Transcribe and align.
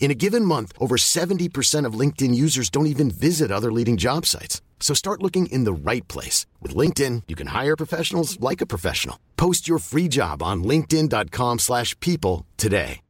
In 0.00 0.10
a 0.10 0.20
given 0.24 0.44
month, 0.44 0.70
over 0.78 0.96
70% 0.96 1.86
of 1.86 1.98
LinkedIn 2.02 2.34
users 2.34 2.68
don't 2.68 2.92
even 2.94 3.10
visit 3.10 3.50
other 3.50 3.72
leading 3.72 3.96
job 3.96 4.26
sites. 4.26 4.60
So 4.78 4.92
start 4.92 5.22
looking 5.22 5.46
in 5.46 5.64
the 5.64 5.72
right 5.72 6.06
place. 6.08 6.44
With 6.60 6.76
LinkedIn, 6.76 7.22
you 7.26 7.36
can 7.36 7.48
hire 7.58 7.74
professionals 7.74 8.38
like 8.38 8.60
a 8.60 8.66
professional. 8.66 9.16
Post 9.36 9.66
your 9.66 9.78
free 9.78 10.08
job 10.08 10.42
on 10.42 10.62
linkedin.com 10.62 11.58
slash 11.58 11.98
people 12.00 12.44
today. 12.58 13.00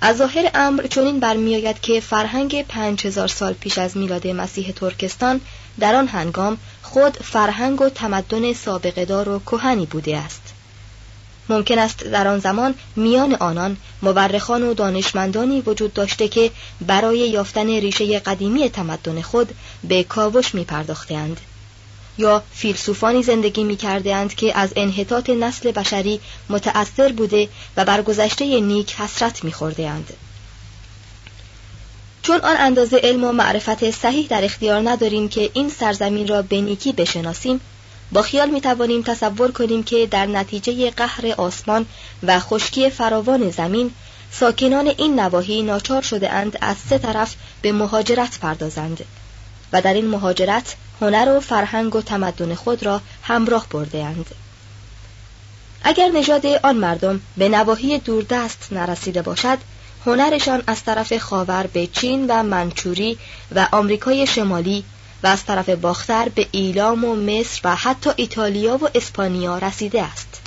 از 0.00 0.16
ظاهر 0.16 0.50
امر 0.54 0.86
چنین 0.86 1.20
برمیآید 1.20 1.80
که 1.80 2.00
فرهنگ 2.00 2.62
پنج 2.66 3.06
هزار 3.06 3.28
سال 3.28 3.52
پیش 3.52 3.78
از 3.78 3.96
میلاد 3.96 4.26
مسیح 4.26 4.72
ترکستان 4.72 5.40
در 5.80 5.94
آن 5.94 6.06
هنگام 6.06 6.58
خود 6.82 7.16
فرهنگ 7.16 7.80
و 7.80 7.88
تمدن 7.88 8.52
سابقه 8.52 9.04
دار 9.04 9.28
و 9.28 9.38
کهنی 9.38 9.86
بوده 9.86 10.16
است. 10.16 10.47
ممکن 11.49 11.79
است 11.79 12.03
در 12.03 12.27
آن 12.27 12.39
زمان 12.39 12.75
میان 12.95 13.35
آنان 13.35 13.77
مورخان 14.01 14.63
و 14.63 14.73
دانشمندانی 14.73 15.61
وجود 15.61 15.93
داشته 15.93 16.27
که 16.27 16.51
برای 16.81 17.19
یافتن 17.19 17.67
ریشه 17.67 18.19
قدیمی 18.19 18.69
تمدن 18.69 19.21
خود 19.21 19.49
به 19.83 20.03
کاوش 20.03 20.55
می 20.55 20.63
پرداختند. 20.63 21.39
یا 22.17 22.43
فیلسوفانی 22.53 23.23
زندگی 23.23 23.63
می 23.63 23.77
اند 23.83 24.35
که 24.35 24.57
از 24.57 24.73
انحطاط 24.75 25.29
نسل 25.29 25.71
بشری 25.71 26.19
متأثر 26.49 27.11
بوده 27.11 27.49
و 27.77 27.85
بر 27.85 28.01
گذشته 28.01 28.59
نیک 28.59 28.95
حسرت 28.95 29.43
می 29.43 29.53
اند. 29.61 30.13
چون 32.21 32.41
آن 32.41 32.55
اندازه 32.59 32.97
علم 32.97 33.23
و 33.23 33.31
معرفت 33.31 33.91
صحیح 33.91 34.27
در 34.27 34.45
اختیار 34.45 34.89
نداریم 34.89 35.29
که 35.29 35.49
این 35.53 35.69
سرزمین 35.69 36.27
را 36.27 36.41
به 36.41 36.61
نیکی 36.61 36.91
بشناسیم 36.91 37.61
با 38.11 38.21
خیال 38.21 38.49
می 38.49 38.61
توانیم 38.61 39.01
تصور 39.01 39.51
کنیم 39.51 39.83
که 39.83 40.07
در 40.07 40.25
نتیجه 40.25 40.91
قهر 40.91 41.33
آسمان 41.37 41.85
و 42.23 42.39
خشکی 42.39 42.89
فراوان 42.89 43.49
زمین 43.49 43.91
ساکنان 44.31 44.87
این 44.87 45.19
نواحی 45.19 45.61
ناچار 45.61 46.01
شده 46.01 46.31
اند 46.31 46.57
از 46.61 46.77
سه 46.89 46.97
طرف 46.97 47.35
به 47.61 47.71
مهاجرت 47.71 48.39
پردازند 48.39 49.05
و 49.73 49.81
در 49.81 49.93
این 49.93 50.07
مهاجرت 50.07 50.75
هنر 51.01 51.37
و 51.37 51.39
فرهنگ 51.39 51.95
و 51.95 52.01
تمدن 52.01 52.55
خود 52.55 52.83
را 52.83 53.01
همراه 53.23 53.67
برده 53.71 54.03
اند. 54.03 54.25
اگر 55.83 56.07
نژاد 56.07 56.45
آن 56.45 56.75
مردم 56.75 57.21
به 57.37 57.49
نواحی 57.49 57.99
دوردست 57.99 58.67
نرسیده 58.71 59.21
باشد 59.21 59.57
هنرشان 60.05 60.63
از 60.67 60.83
طرف 60.83 61.17
خاور 61.17 61.67
به 61.67 61.87
چین 61.87 62.25
و 62.29 62.43
منچوری 62.43 63.17
و 63.55 63.67
آمریکای 63.71 64.27
شمالی 64.27 64.83
و 65.23 65.27
از 65.27 65.45
طرف 65.45 65.69
باختر 65.69 66.29
به 66.29 66.47
ایلام 66.51 67.03
و 67.05 67.15
مصر 67.15 67.61
و 67.63 67.75
حتی 67.75 68.09
ایتالیا 68.15 68.77
و 68.77 68.89
اسپانیا 68.95 69.57
رسیده 69.57 70.03
است. 70.03 70.41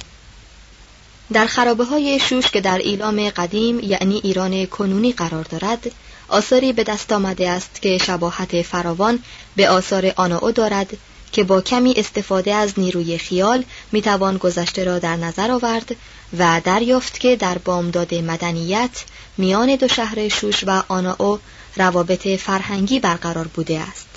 در 1.32 1.46
خرابه 1.46 1.84
های 1.84 2.20
شوش 2.20 2.50
که 2.50 2.60
در 2.60 2.78
ایلام 2.78 3.30
قدیم 3.30 3.80
یعنی 3.80 4.20
ایران 4.24 4.66
کنونی 4.66 5.12
قرار 5.12 5.44
دارد 5.44 5.90
آثاری 6.28 6.72
به 6.72 6.84
دست 6.84 7.12
آمده 7.12 7.50
است 7.50 7.82
که 7.82 7.98
شباهت 7.98 8.62
فراوان 8.62 9.18
به 9.56 9.68
آثار 9.68 10.12
آناو 10.16 10.52
دارد 10.52 10.96
که 11.32 11.44
با 11.44 11.60
کمی 11.60 11.94
استفاده 11.96 12.54
از 12.54 12.72
نیروی 12.76 13.18
خیال 13.18 13.64
می‌توان 13.92 14.36
گذشته 14.36 14.84
را 14.84 14.98
در 14.98 15.16
نظر 15.16 15.50
آورد 15.50 15.96
و 16.38 16.60
دریافت 16.64 17.20
که 17.20 17.36
در 17.36 17.58
بامداد 17.58 18.14
مدنیت 18.14 19.04
میان 19.38 19.76
دو 19.76 19.88
شهر 19.88 20.28
شوش 20.28 20.64
و 20.66 20.82
آناو 20.88 21.38
روابط 21.76 22.28
فرهنگی 22.28 23.00
برقرار 23.00 23.46
بوده 23.46 23.80
است. 23.80 24.11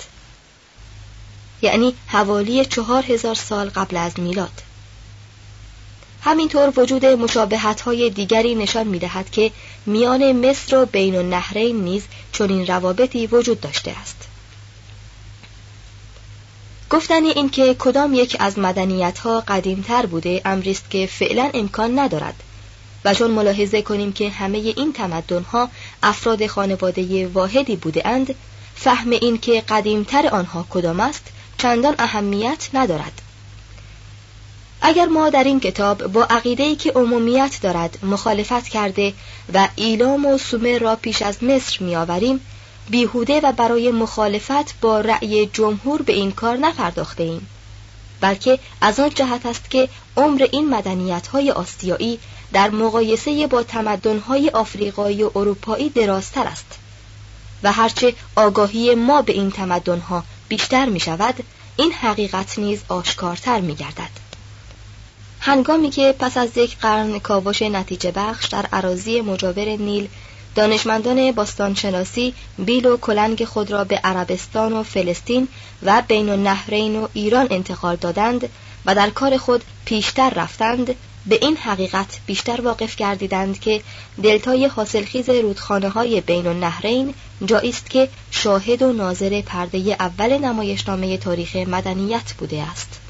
یعنی 1.66 1.94
حوالی 2.06 2.64
چهار 2.64 3.04
هزار 3.08 3.34
سال 3.34 3.68
قبل 3.68 3.96
از 3.96 4.20
میلاد. 4.20 4.62
همینطور 6.22 6.72
وجود 6.76 7.06
مشابهت 7.06 7.80
های 7.80 8.10
دیگری 8.10 8.54
نشان 8.54 8.86
می 8.86 8.98
دهد 8.98 9.30
که 9.30 9.52
میان 9.86 10.32
مصر 10.32 10.76
و 10.76 10.86
بین 10.86 11.16
النهرین 11.16 11.84
نیز 11.84 12.02
چنین 12.32 12.66
روابطی 12.66 13.26
وجود 13.26 13.60
داشته 13.60 13.90
است. 13.90 14.16
گفتن 16.90 17.24
این 17.24 17.50
که 17.50 17.74
کدام 17.74 18.14
یک 18.14 18.36
از 18.40 18.58
مدنیت 18.58 19.18
ها 19.18 19.40
قدیم 19.48 19.84
تر 19.88 20.06
بوده 20.06 20.42
امریست 20.44 20.90
که 20.90 21.06
فعلا 21.06 21.50
امکان 21.54 21.98
ندارد 21.98 22.34
و 23.04 23.14
چون 23.14 23.30
ملاحظه 23.30 23.82
کنیم 23.82 24.12
که 24.12 24.30
همه 24.30 24.58
این 24.58 24.92
تمدن 24.92 25.42
ها 25.42 25.68
افراد 26.02 26.46
خانواده 26.46 27.26
واحدی 27.26 27.76
بوده 27.76 28.08
اند 28.08 28.34
فهم 28.74 29.10
این 29.10 29.38
که 29.38 29.62
قدیمتر 29.68 30.28
آنها 30.28 30.66
کدام 30.70 31.00
است 31.00 31.24
چندان 31.58 31.94
اهمیت 31.98 32.68
ندارد. 32.74 33.22
اگر 34.82 35.06
ما 35.06 35.30
در 35.30 35.44
این 35.44 35.60
کتاب 35.60 36.06
با 36.06 36.24
عقیده‌ای 36.24 36.76
که 36.76 36.92
عمومیت 36.92 37.58
دارد 37.62 37.98
مخالفت 38.02 38.68
کرده 38.68 39.14
و 39.54 39.68
ایلام 39.76 40.26
و 40.26 40.38
سومر 40.38 40.78
را 40.78 40.96
پیش 40.96 41.22
از 41.22 41.44
مصر 41.44 41.84
میآوریم 41.84 42.40
بیهوده 42.90 43.40
و 43.40 43.52
برای 43.52 43.90
مخالفت 43.90 44.80
با 44.80 45.00
رأی 45.00 45.46
جمهور 45.46 46.02
به 46.02 46.12
این 46.12 46.32
کار 46.32 46.56
نپرداخته 46.56 47.22
ایم 47.22 47.46
بلکه 48.20 48.58
از 48.80 49.00
آن 49.00 49.10
جهت 49.10 49.46
است 49.46 49.70
که 49.70 49.88
عمر 50.16 50.46
این 50.52 50.70
مدنیت 50.70 51.26
های 51.26 51.50
آسیایی 51.50 52.18
در 52.52 52.70
مقایسه 52.70 53.46
با 53.46 53.62
تمدن 53.62 54.18
های 54.18 54.50
آفریقایی 54.50 55.22
و 55.22 55.30
اروپایی 55.38 55.88
درازتر 55.88 56.46
است 56.46 56.78
و 57.62 57.72
هرچه 57.72 58.14
آگاهی 58.36 58.94
ما 58.94 59.22
به 59.22 59.32
این 59.32 59.50
تمدن 59.50 59.98
ها 59.98 60.24
بیشتر 60.48 60.86
می 60.86 61.00
شود 61.00 61.34
این 61.76 61.92
حقیقت 61.92 62.58
نیز 62.58 62.80
آشکارتر 62.88 63.60
می 63.60 63.74
گردد. 63.74 64.26
هنگامی 65.40 65.90
که 65.90 66.14
پس 66.18 66.36
از 66.36 66.56
یک 66.56 66.76
قرن 66.78 67.18
کاوش 67.18 67.62
نتیجه 67.62 68.10
بخش 68.10 68.46
در 68.46 68.66
عراضی 68.72 69.20
مجاور 69.20 69.64
نیل 69.64 70.08
دانشمندان 70.54 71.32
باستانشناسی 71.32 72.34
بیل 72.58 72.86
و 72.86 72.96
کلنگ 72.96 73.44
خود 73.44 73.70
را 73.70 73.84
به 73.84 73.96
عربستان 73.96 74.72
و 74.72 74.82
فلسطین 74.82 75.48
و 75.82 76.02
بین 76.08 76.28
النهرین 76.28 76.96
و 76.96 77.08
ایران 77.12 77.46
انتقال 77.50 77.96
دادند 77.96 78.48
و 78.86 78.94
در 78.94 79.10
کار 79.10 79.36
خود 79.36 79.64
پیشتر 79.84 80.30
رفتند 80.30 80.94
به 81.26 81.38
این 81.42 81.56
حقیقت 81.56 82.18
بیشتر 82.26 82.60
واقف 82.60 82.96
گردیدند 82.96 83.60
که 83.60 83.82
دلتای 84.22 84.66
حاصلخیز 84.66 85.30
رودخانه 85.30 85.88
های 85.88 86.20
بین 86.20 86.46
النهرین 86.46 87.14
جایی 87.44 87.70
است 87.70 87.90
که 87.90 88.08
شاهد 88.30 88.82
و 88.82 88.92
ناظر 88.92 89.40
پرده 89.40 89.96
اول 90.00 90.38
نمایشنامه 90.38 91.18
تاریخ 91.18 91.56
مدنیت 91.56 92.32
بوده 92.32 92.62
است. 92.62 93.00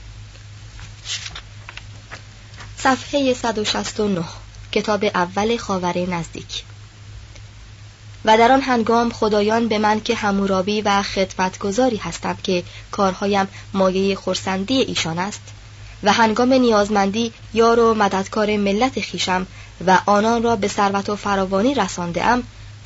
صفحه 2.79 3.35
169 3.35 4.25
کتاب 4.73 5.05
اول 5.05 5.57
خاور 5.57 5.99
نزدیک. 5.99 6.65
و 8.25 8.39
در 8.39 8.53
آن 8.53 8.61
هنگام 8.61 9.11
خدایان 9.11 9.69
به 9.69 9.79
من 9.79 10.01
که 10.01 10.15
همورابی 10.15 10.81
و 10.81 11.03
خدمتگذاری 11.03 11.97
هستم 11.97 12.39
که 12.43 12.63
کارهایم 12.91 13.49
مایه 13.73 14.17
خورسندی 14.17 14.75
ایشان 14.75 15.19
است 15.19 15.43
و 16.03 16.13
هنگام 16.13 16.53
نیازمندی 16.53 17.33
یار 17.55 17.81
و 17.81 17.95
مددکار 17.95 18.57
ملت 18.57 19.01
خیشم 19.01 19.47
و 19.87 19.99
آنان 20.07 20.43
را 20.43 20.57
به 20.57 20.69
ثروت 20.69 21.09
و 21.09 21.17
فراوانی 21.17 21.75
رسانده 21.75 22.25
ام 22.25 22.43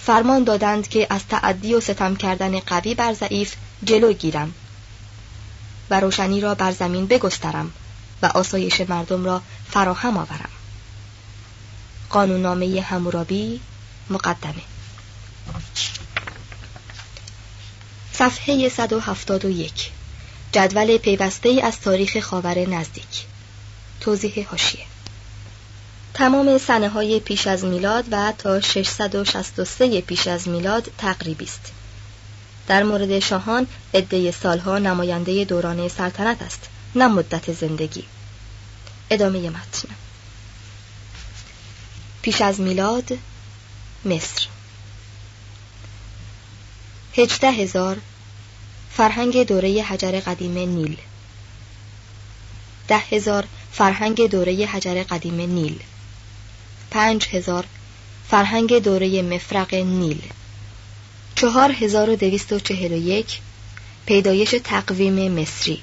فرمان 0.07 0.45
دادند 0.45 0.89
که 0.89 1.07
از 1.11 1.27
تعدی 1.27 1.75
و 1.75 1.81
ستم 1.81 2.17
کردن 2.17 2.61
قوی 2.61 2.95
بر 2.95 3.13
ضعیف 3.13 3.55
جلو 3.85 4.13
گیرم 4.13 4.55
و 5.91 6.01
روشنی 6.01 6.41
را 6.41 6.55
بر 6.55 6.73
زمین 6.73 7.07
بگسترم 7.07 7.73
و 8.23 8.27
آسایش 8.27 8.81
مردم 8.81 9.25
را 9.25 9.43
فراهم 9.71 10.17
آورم. 10.17 10.51
قانوننامه 12.11 12.81
همورابی 12.81 13.61
مقدمه. 14.11 14.63
صفحه 18.13 18.69
171 18.69 19.91
جدول 20.53 20.99
پیوسته 20.99 21.61
از 21.63 21.81
تاریخ 21.81 22.21
خاور 22.21 22.59
نزدیک. 22.59 23.27
توضیح 24.01 24.49
هاشیه 24.51 24.90
تمام 26.21 26.59
سنه 26.59 26.89
های 26.89 27.21
پیش 27.21 27.47
از 27.47 27.65
میلاد 27.65 28.05
و 28.11 28.33
تا 28.39 28.61
663 28.61 30.01
پیش 30.01 30.27
از 30.27 30.49
میلاد 30.49 30.91
تقریبی 30.99 31.45
است. 31.45 31.73
در 32.69 32.83
مورد 32.83 33.19
شاهان 33.19 33.67
عده 33.95 34.31
سالها 34.31 34.79
نماینده 34.79 35.45
دوران 35.45 35.89
سلطنت 35.89 36.43
است 36.43 36.69
نه 36.95 37.07
مدت 37.09 37.53
زندگی. 37.53 38.05
ادامه 39.11 39.51
متن. 39.51 39.89
پیش 42.23 42.41
از 42.41 42.61
میلاد 42.61 43.19
مصر. 44.05 44.47
هجده 47.15 47.51
هزار 47.51 47.97
فرهنگ 48.91 49.47
دوره 49.47 49.83
حجر 49.83 50.21
قدیم 50.21 50.59
نیل. 50.59 50.97
ده 52.89 52.99
هزار 52.99 53.45
فرهنگ 53.73 54.31
دوره 54.31 54.67
حجر 54.67 55.03
قدیم 55.03 55.41
نیل. 55.41 55.81
پنج 56.91 57.27
هزار 57.33 57.65
فرهنگ 58.31 58.79
دوره 58.79 59.23
مفرق 59.23 59.75
نیل. 59.75 60.23
چهار 61.35 61.73
هزار 61.73 62.11
و 62.11 62.17
دویست 62.17 62.53
و 62.53 62.59
چهل 62.59 62.93
و 62.93 62.97
یک. 62.97 63.41
پیدایش 64.07 64.55
تقویم 64.65 65.41
مصری. 65.41 65.83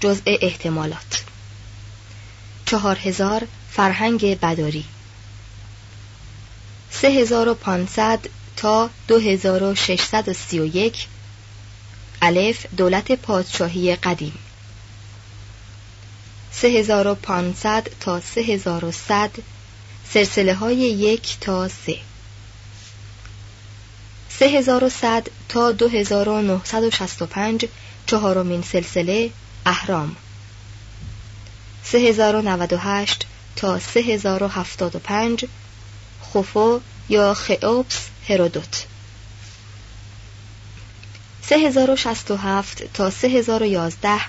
جزء 0.00 0.20
احتمالات. 0.26 1.24
چهار 2.66 2.98
هزار 2.98 3.46
فرهنگ 3.70 4.40
بداری. 4.40 4.84
سه 6.90 7.08
هزار 7.08 7.48
و 7.48 7.54
پانصد 7.54 8.20
تا 8.56 8.90
دو 9.08 9.18
هزار 9.18 9.62
و 9.62 9.74
ششصد 9.74 10.28
و 10.28 10.32
سی 10.32 10.60
و 10.60 10.76
یک. 10.76 11.06
الف 12.22 12.66
دولت 12.76 13.12
پادشاهی 13.12 13.96
قدیم. 13.96 14.38
سه 16.52 16.68
هزار 16.68 17.06
و 17.06 17.14
پانصد 17.14 17.88
تا 18.00 18.20
سه 18.20 18.40
هزار 18.40 18.84
و 18.84 18.92
صد 18.92 19.30
سلسله 20.14 20.54
های 20.54 20.76
یک 20.76 21.36
تا 21.40 21.68
سه. 21.68 21.98
سه 24.28 24.46
هزار 24.46 24.84
و 24.84 24.88
صد 24.88 25.26
تا 25.48 25.72
دو 25.72 25.88
هزار 25.88 26.28
و 26.28 26.60
و 26.72 26.90
شست 26.90 27.22
و 27.22 27.26
پنج 27.26 27.66
چهارمین 28.06 28.62
سلسله 28.62 29.30
اهرام. 29.66 30.16
سه 31.84 31.98
هزار 31.98 32.36
و 32.36 32.42
نود 32.42 32.72
و 32.72 32.76
هشت 32.76 33.26
تا 33.56 33.78
سه 33.78 34.00
هزار 34.00 34.42
و 34.42 34.48
هفتاد 34.48 34.96
و 34.96 34.98
پنج 34.98 35.44
خوفو 36.20 36.80
یا 37.08 37.34
خئوپس 37.34 38.00
هرودوت. 38.28 38.86
سه 41.42 41.56
هزار 41.56 41.90
و 41.90 41.96
شست 41.96 42.30
و 42.30 42.36
هفت 42.36 42.92
تا 42.92 43.10
سه 43.10 43.28
هزار 43.28 43.62
و 43.62 43.66
یازده 43.66 44.20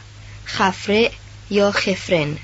خفره 0.46 1.12
یا 1.50 1.72
خفرن. 1.72 2.38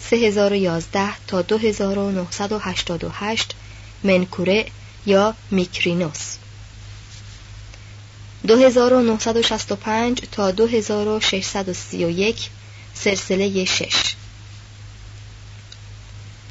سه 0.00 0.16
هزار 0.16 0.52
و 0.52 0.56
یازده 0.56 1.26
تا 1.26 1.42
دو 1.42 1.58
هزار 1.58 1.98
و 1.98 2.10
نهصد 2.10 2.52
و 2.52 2.58
هشتاد 2.58 3.04
و 3.04 3.08
هشت 3.12 3.54
منکوره 4.02 4.66
یا 5.06 5.34
میکرینوس. 5.50 6.36
دو 8.46 8.56
هزار 8.56 8.92
و 8.92 9.02
نهصد 9.02 9.36
و 9.36 9.42
شست 9.42 9.72
و 9.72 9.76
پنج 9.76 10.22
تا 10.32 10.50
دو 10.50 10.66
هزار 10.66 11.08
و 11.08 11.20
ششصد 11.20 11.68
و 11.68 11.72
سی 11.72 12.04
و 12.04 12.10
یک 12.10 12.50
سلسله 12.94 13.64
شش. 13.64 14.14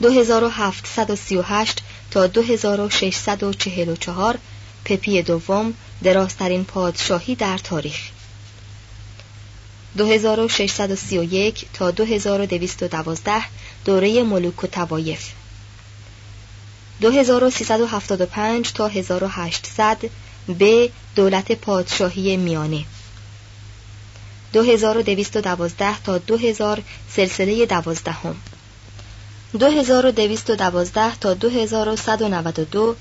دو 0.02 0.10
هزار 0.10 0.44
و 0.44 0.50
هفتصد 0.50 1.10
و 1.10 1.16
سی 1.16 1.38
و 1.38 1.42
هشت 1.42 1.81
تا 2.12 2.28
دو 2.28 2.42
هزار 2.42 2.81
و 2.81 2.90
ششصد 2.90 3.44
و 3.44 3.54
چهل 3.54 3.90
و 3.90 3.95
چهار 3.95 4.38
پپی 4.86 5.22
دوم 5.22 5.74
درازترین 6.04 6.66
پادشاهی 6.66 7.36
در 7.36 7.57
تاریخ. 7.57 8.00
2631 9.98 11.66
تا 11.74 11.92
2212 11.92 13.44
دوره 13.86 14.24
ملوک 14.24 14.64
و 14.64 14.68
توایف 14.68 15.30
2375 17.02 18.74
تا 18.74 18.88
1800 18.88 19.98
به 20.48 20.90
دولت 21.16 21.52
پادشاهی 21.52 22.38
میانه. 22.38 22.86
2212 24.54 26.02
تا 26.04 26.18
2000 26.18 26.84
سلسله 27.10 27.66
دوازدهم. 27.66 28.36
2212 29.54 31.16
تا 31.16 31.34
2192 31.34 32.96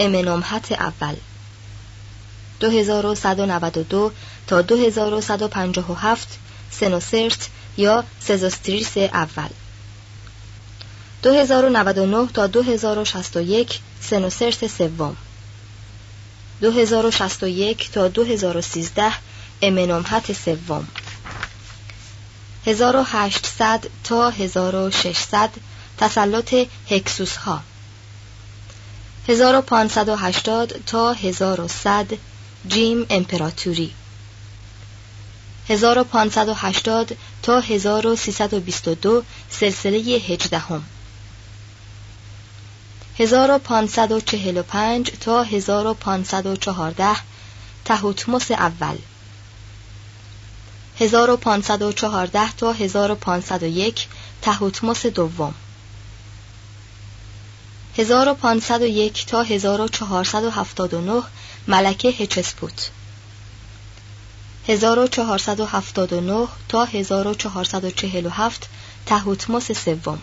امنومحت 0.00 0.72
اول. 0.72 1.16
2192 2.60 4.12
تا 4.46 4.62
2157 4.62 6.26
سنوسرت 6.70 7.48
یا 7.76 8.04
سزوستریس 8.20 8.96
اول 8.96 9.50
2099 11.22 12.26
تا 12.32 12.46
2061 12.46 13.80
سنوسرت 14.00 14.66
سوم 14.66 15.16
2061 16.60 17.90
تا 17.92 18.08
2013 18.08 19.12
امنومحت 19.62 20.32
سوم 20.32 20.88
1800 22.66 23.90
تا 24.04 24.30
1600 24.30 25.50
تسلط 25.98 26.54
هکسوس 26.90 27.36
ها 27.36 27.62
1580 29.28 30.66
تا 30.86 31.12
1100 31.12 32.18
جیم 32.68 33.06
امپراتوری. 33.10 33.90
1580 35.68 37.16
تا 37.42 37.60
1322 37.60 39.22
سلسله 39.50 40.20
هجدهم. 40.28 40.82
1545 43.18 45.10
تا 45.20 45.42
1514 45.42 47.16
تهوتموس 47.84 48.50
اول. 48.50 48.98
1514 51.00 52.52
تا 52.58 52.72
1501 52.72 54.06
تهوتموس 54.42 55.06
دوم. 55.06 55.54
1501 57.98 59.26
تا 59.26 59.42
1479 59.42 61.22
ملکه 61.68 62.08
هچسپوت. 62.08 62.90
1479 64.68 66.48
تا 66.68 66.84
1447 66.84 68.68
تهوتموس 69.06 69.72
سوم. 69.72 70.18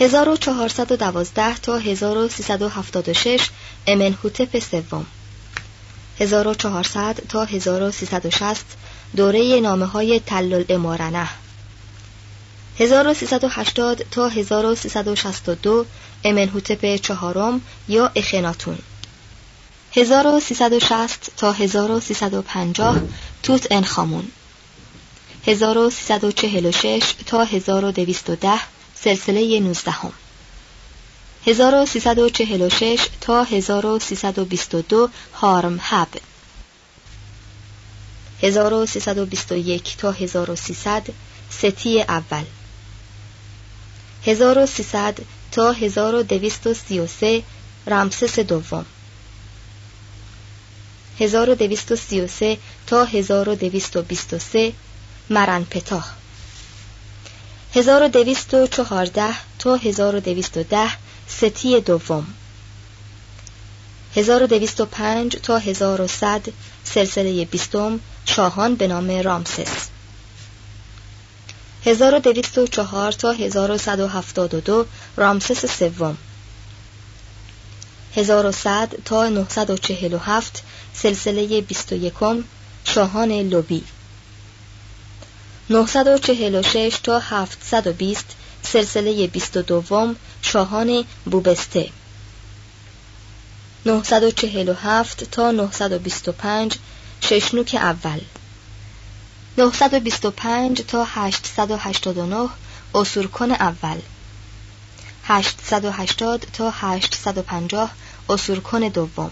1412 0.00 1.54
تا 1.62 1.78
1376 1.78 3.50
امنهوتپ 3.86 4.58
سوم. 4.58 5.06
1400 6.18 7.14
تا 7.28 7.44
1360 7.44 8.64
دوره 9.16 9.60
نامه 9.60 9.86
های 9.86 10.20
تلل 10.20 10.64
امارنه 10.68 11.28
1380 12.78 14.06
تا 14.10 14.28
1362 14.28 15.86
امنهوتپ 16.24 16.96
چهارم 16.96 17.60
یا 17.88 18.10
اخناتون 18.16 18.78
1360 19.92 21.30
تا 21.36 21.52
1350 21.52 22.96
توت 23.42 23.72
انخامون 23.72 24.30
1346 25.46 27.14
تا 27.26 27.42
1210 27.44 28.60
سلسله 28.94 29.60
19 29.60 29.90
هم. 29.90 30.12
1346 31.46 33.00
تا 33.20 33.42
1322 33.42 35.08
هارم 35.34 35.78
هب 35.80 36.08
1321 38.42 39.96
تا 39.98 40.10
1300 40.12 41.02
ستی 41.50 42.02
اول 42.02 42.44
1300 44.26 45.14
تا 45.52 45.72
1233 45.72 47.42
رمسس 47.86 48.38
دوم. 48.38 48.86
1233 51.18 52.58
تا 52.86 53.04
1223 53.04 54.72
مرن 55.30 55.64
پتاه. 55.64 56.14
1214 57.74 59.34
تا 59.58 59.76
1210 59.76 60.96
ستی 61.28 61.80
دوم. 61.80 62.26
1205 64.16 65.36
تا 65.36 65.58
1100 65.58 66.52
سلسله 66.84 67.44
بیستم. 67.44 68.00
شاهان 68.26 68.74
به 68.74 68.88
نام 68.88 69.10
رامسس. 69.10 69.95
1204 71.86 73.12
تا 73.12 73.32
1172 73.32 74.86
رامسس 75.16 75.66
سوم. 75.66 76.16
1100 78.16 78.88
تا 79.04 79.28
947 79.28 80.62
سلسله 80.94 81.60
21 81.60 82.44
شاهان 82.84 83.48
لوبی. 83.48 83.82
946 85.70 86.98
تا 87.02 87.20
720 87.20 88.24
سلسله 88.62 89.26
22 89.26 90.16
شاهان 90.42 91.04
بوبسته. 91.26 91.90
947 93.84 95.26
تا 95.32 95.52
925 95.52 96.78
ششنوک 97.20 97.74
اول. 97.74 98.20
925 99.58 100.82
تا 100.82 101.04
889 101.04 102.50
اسورکن 102.94 103.50
اول. 103.50 104.00
880 105.24 106.46
تا 106.52 106.70
850 106.70 107.90
اسورکن 108.28 108.88
دوم. 108.88 109.30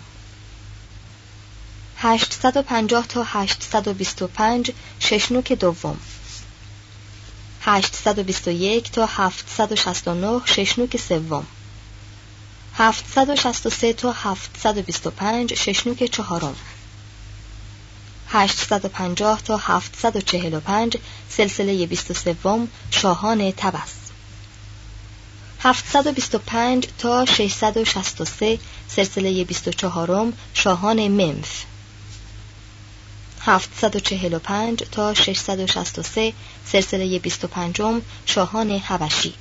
850 1.99 3.07
تا 3.07 3.23
825 3.23 4.71
ششنوک 5.01 5.53
دوم. 5.53 5.97
821 7.63 8.91
تا 8.93 9.07
769 9.07 10.41
ششنوک 10.47 10.97
سوم. 10.97 11.47
763 12.75 13.93
تا 13.93 14.13
725 14.13 15.55
ششنوک 15.55 16.05
چهارم. 16.05 16.57
850 18.35 19.43
تا 19.43 19.57
745 19.57 20.99
سلسله 21.29 21.87
23 21.87 22.69
شاهان 22.91 23.53
تبس. 23.57 23.93
725 25.61 26.89
تا 26.99 27.25
663 27.25 28.59
سلسله 28.89 29.45
24 29.45 30.33
شاهان 30.55 31.09
ممف 31.09 31.65
745 33.41 34.85
تا 34.93 35.15
663 35.15 36.35
سلسله 36.67 37.19
25 37.19 38.03
شاهان 38.27 38.71
حبشی. 38.71 39.35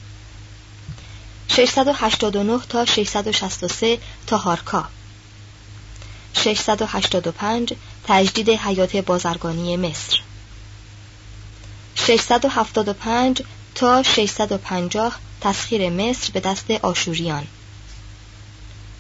689 1.48 2.60
تا 2.70 2.86
663 2.86 4.00
تا 4.28 4.38
هارکا. 4.38 4.90
685 6.34 7.74
تجدید 8.08 8.50
حیات 8.50 8.96
بازرگانی 8.96 9.78
مصر. 9.78 10.20
675 11.96 13.42
تا 13.76 14.04
650 14.04 15.20
تسخیر 15.42 15.90
مصر 15.90 16.32
به 16.34 16.40
دست 16.40 16.72
آشوریان. 16.72 17.48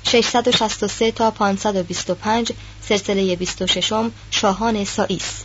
663 0.03 1.11
تا 1.11 1.31
525 1.31 2.51
سلسله 2.81 3.35
26 3.35 3.93
شاهان 4.31 4.85
سائیس. 4.85 5.43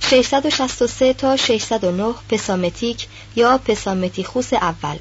663 0.00 1.14
تا 1.14 1.36
609 1.36 2.14
پسامتیک 2.28 3.06
یا 3.36 3.58
پسامتیخوس 3.58 4.52
اول. 4.52 4.98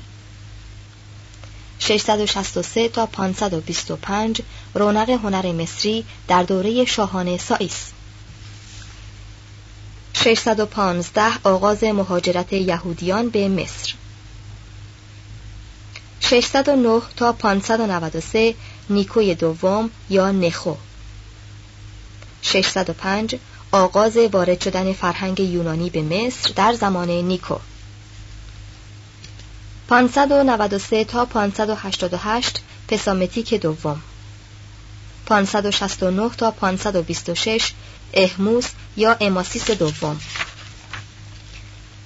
663 1.79 2.89
تا 2.89 3.05
525 3.05 4.41
رونق 4.73 5.09
هنر 5.09 5.51
مصری 5.51 6.05
در 6.27 6.43
دوره 6.43 6.85
شاهان 6.85 7.37
سائیس 7.37 7.91
615 10.13 11.21
آغاز 11.43 11.83
مهاجرت 11.83 12.53
یهودیان 12.53 13.29
به 13.29 13.47
مصر. 13.47 13.93
609 16.19 17.01
تا 17.15 17.33
593 17.33 18.55
نیکوی 18.89 19.35
دوم 19.35 19.89
یا 20.09 20.31
نخو. 20.31 20.73
605 22.41 23.35
آغاز 23.71 24.17
وارد 24.17 24.61
شدن 24.61 24.93
فرهنگ 24.93 25.39
یونانی 25.39 25.89
به 25.89 26.01
مصر 26.01 26.53
در 26.55 26.73
زمان 26.73 27.09
نیکو. 27.09 27.55
593 29.89 31.05
تا 31.05 31.25
588 31.25 32.59
پسامتیک 32.87 33.53
دوم. 33.53 34.01
569 35.25 36.29
تا 36.29 36.51
526 36.51 37.71
احموس 38.13 38.65
یا 38.97 39.17
اماسیس 39.21 39.71
دوم. 39.71 40.19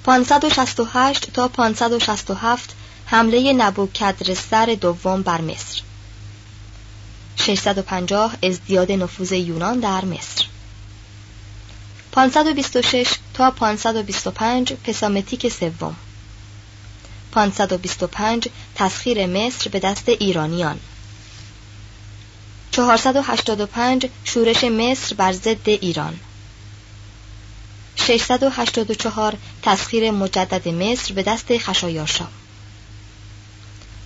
568 0.03 1.31
تا 1.33 1.47
567 1.47 2.69
حمله 3.05 3.53
نبوکدرسر 3.53 4.77
دوم 4.81 5.21
بر 5.21 5.41
مصر. 5.41 5.81
650 7.35 8.35
ازدیاد 8.43 8.91
نفوذ 8.91 9.31
یونان 9.31 9.79
در 9.79 10.05
مصر. 10.05 10.45
526 12.11 13.07
تا 13.33 13.51
525 13.51 14.73
پسامتیک 14.73 15.49
سوم. 15.49 15.95
525 17.33 18.47
تسخیر 18.75 19.25
مصر 19.25 19.69
به 19.69 19.79
دست 19.79 20.09
ایرانیان. 20.09 20.79
485 22.71 24.09
شورش 24.23 24.63
مصر 24.63 25.15
بر 25.15 25.33
ضد 25.33 25.69
ایران. 25.69 26.19
684 27.95 29.37
تسخیر 29.61 30.11
مجدد 30.11 30.67
مصر 30.67 31.13
به 31.13 31.23
دست 31.23 31.57
خشایارشا. 31.57 32.27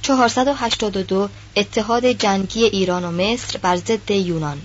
482 0.01 1.29
اتحاد 1.55 2.05
جنگی 2.05 2.63
ایران 2.63 3.03
و 3.03 3.11
مصر 3.11 3.57
بر 3.57 3.75
ضد 3.75 4.11
یونان. 4.11 4.61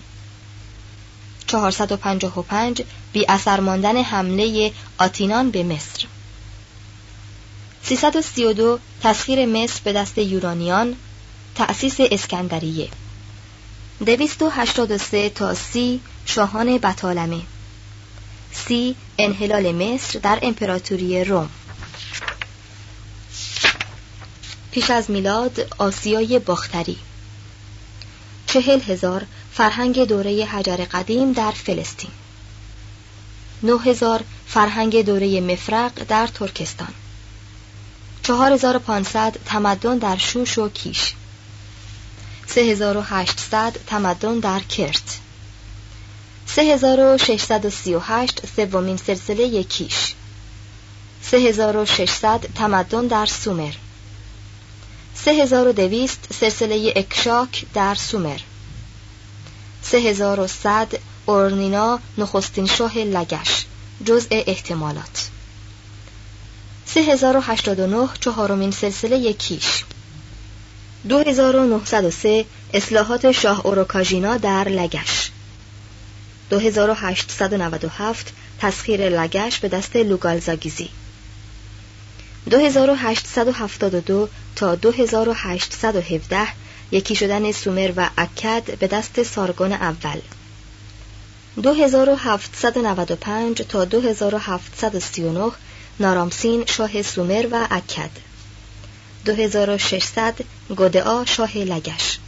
455 1.46 2.82
بی 3.12 3.26
اثر 3.28 3.60
ماندن 3.60 3.96
حمله 3.96 4.72
آتینان 4.98 5.50
به 5.50 5.62
مصر. 5.62 6.06
332 7.84 8.78
تسخیر 9.02 9.46
مصر 9.46 9.80
به 9.84 9.92
دست 9.92 10.18
یورانیان 10.18 10.96
تأسیس 11.54 11.96
اسکندریه. 12.00 12.88
283 14.06 15.28
تا 15.28 15.54
سی 15.54 16.00
شاهان 16.26 16.78
بطالمه. 16.78 17.40
سی 18.52 18.96
انحلال 19.18 19.72
مصر 19.72 20.18
در 20.18 20.38
امپراتوری 20.42 21.24
روم. 21.24 21.50
پیش 24.70 24.90
از 24.90 25.10
میلاد 25.10 25.74
آسیای 25.78 26.38
باختری. 26.38 26.96
چهل 28.46 28.80
هزار 28.80 29.26
فرهنگ 29.52 30.04
دوره 30.04 30.44
حجر 30.44 30.76
قدیم 30.76 31.32
در 31.32 31.50
فلسطین. 31.50 32.10
نه 33.62 33.82
هزار 33.82 34.24
فرهنگ 34.46 35.04
دوره 35.04 35.40
مفرق 35.40 35.92
در 36.08 36.26
ترکستان. 36.26 36.94
4500 38.22 39.38
تمدن 39.46 39.98
در 39.98 40.16
شوش 40.16 40.58
و 40.58 40.68
کیش. 40.68 41.14
3800 42.46 43.76
تمدن 43.86 44.38
در 44.38 44.60
کرت. 44.60 45.18
3638 46.46 48.42
سومین 48.56 48.96
سلسله 48.96 49.62
کیش. 49.62 50.14
3600 51.22 52.40
تمدن 52.54 53.06
در 53.06 53.26
سومر. 53.26 53.72
3200 55.14 56.18
سلسله 56.40 56.92
اکشاک 56.96 57.64
در 57.74 57.94
سومر. 57.94 58.38
3100 59.82 60.98
اورنینا 61.26 61.98
نخستین 62.18 62.66
شاه 62.66 62.98
لگش 62.98 63.66
جزء 64.04 64.28
احتمالات. 64.30 65.31
3089 66.94 68.08
چهارمین 68.20 68.70
سلسله 68.70 69.32
کیش 69.32 69.84
2903 71.08 72.44
اصلاحات 72.74 73.32
شاه 73.32 73.66
اوروکاژینا 73.66 74.36
در 74.36 74.68
لگش. 74.68 75.30
2897 76.50 78.32
تسخیر 78.60 79.08
لگش 79.08 79.58
به 79.58 79.68
دست 79.68 79.96
لوگالزاگیزی. 79.96 80.88
2872 82.50 84.28
تا 84.56 84.74
2817 84.74 86.38
یکی 86.90 87.14
شدن 87.14 87.52
سومر 87.52 87.92
و 87.96 88.10
اکد 88.18 88.78
به 88.78 88.86
دست 88.86 89.22
سارگون 89.22 89.72
اول. 89.72 90.20
2795 91.62 93.62
تا 93.62 93.84
2739 93.84 95.50
نارامسین 96.00 96.64
شاه 96.66 97.02
سومر 97.02 97.46
و 97.52 97.66
اکد. 97.70 98.10
2600 99.24 100.34
گودعا 100.76 101.24
شاه 101.24 101.58
لگش. 101.58 102.18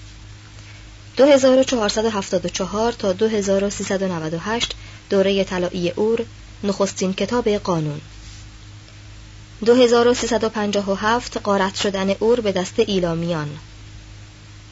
2474 1.17 2.93
تا 2.93 3.13
2398 3.13 4.75
دوره 5.11 5.45
طلایی 5.45 5.91
اور 5.91 6.27
نخستین 6.65 7.15
کتاب 7.15 7.49
قانون. 7.49 8.01
2357 9.65 11.39
قارت 11.39 11.75
شدن 11.75 12.11
اور 12.11 12.41
به 12.41 12.53
دست 12.53 12.75
ایلامیان. 12.79 13.49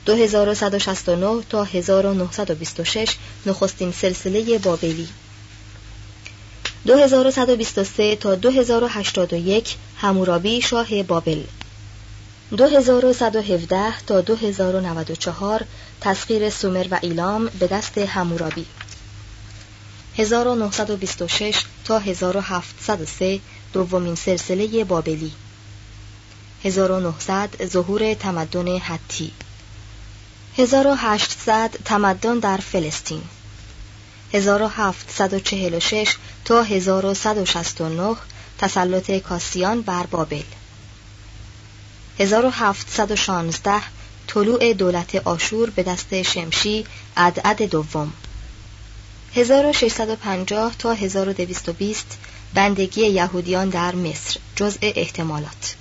2169 0.07 1.43
تا 1.51 1.65
1926 1.65 3.17
نخستین 3.47 3.93
سلسله 3.93 4.59
بابلی. 4.59 5.09
2123 6.87 8.17
تا 8.17 8.35
2081 8.35 9.77
همورابی 9.97 10.63
شاه 10.63 11.03
بابل. 11.03 11.43
2117 12.51 14.01
تا 14.07 14.21
2094 14.21 15.65
تسخیر 16.01 16.51
سومر 16.51 16.87
و 16.91 16.99
ایلام 17.03 17.47
به 17.47 17.67
دست 17.67 17.99
همورابی. 17.99 18.67
1926 20.17 21.65
تا 21.85 21.99
1703 21.99 23.41
دومین 23.73 24.15
سلسله 24.15 24.85
بابلی. 24.85 25.33
1900 26.65 27.67
ظهور 27.67 28.15
تمدن 28.15 28.79
حتی. 28.79 29.31
1800 30.59 31.71
تمدن 31.85 32.39
در 32.39 32.57
فلسطین. 32.57 33.23
1746 34.33 36.17
تا 36.45 36.63
1169 36.63 38.17
تسلط 38.59 39.11
کاسیان 39.11 39.81
بر 39.81 40.07
بابل. 40.07 40.43
1716 42.19 43.83
طلوع 44.27 44.73
دولت 44.73 45.15
آشور 45.15 45.71
به 45.71 45.83
دست 45.83 46.23
شمشی 46.23 46.87
عدعد 47.17 47.63
دوم. 47.63 48.13
1650 49.35 50.75
تا 50.79 50.93
1220 50.93 52.19
بندگی 52.55 53.01
یهودیان 53.01 53.69
در 53.69 53.95
مصر 53.95 54.41
جزء 54.57 54.79
احتمالات. 54.83 55.75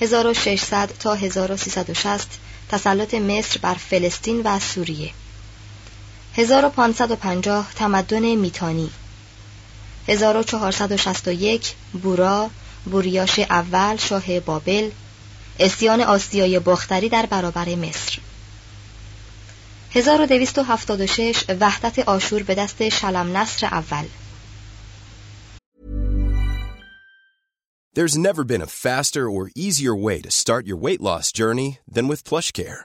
1600 0.00 0.92
تا 1.00 1.14
1360 1.14 2.28
تسلط 2.68 3.14
مصر 3.14 3.58
بر 3.62 3.74
فلسطین 3.74 4.42
و 4.44 4.58
سوریه. 4.60 5.10
1550 6.38 7.66
تمدن 7.74 8.34
میتانی. 8.34 8.90
1461 10.08 11.74
بورا 12.02 12.50
بوریاش 12.84 13.38
اول 13.38 13.96
شاه 13.96 14.40
بابل 14.40 14.90
اسیان 15.58 16.00
آسیای 16.00 16.58
باختری 16.58 17.08
در 17.08 17.26
برابر 17.26 17.74
مصر. 17.74 18.18
1276 19.94 21.44
وحدت 21.60 21.98
آشور 21.98 22.42
به 22.42 22.54
دست 22.54 22.88
شلم 22.88 23.36
نصر 23.36 23.66
اول. 23.66 24.04
There's 27.94 28.16
never 28.16 28.44
been 28.44 28.62
a 28.62 28.74
faster 28.86 29.28
or 29.28 29.50
easier 29.56 29.96
way 29.96 30.20
to 30.20 30.30
start 30.30 30.66
your 30.66 30.76
weight 30.76 31.00
loss 31.00 31.32
journey 31.32 31.78
than 31.94 32.06
with 32.06 32.24
PlushCare. 32.24 32.84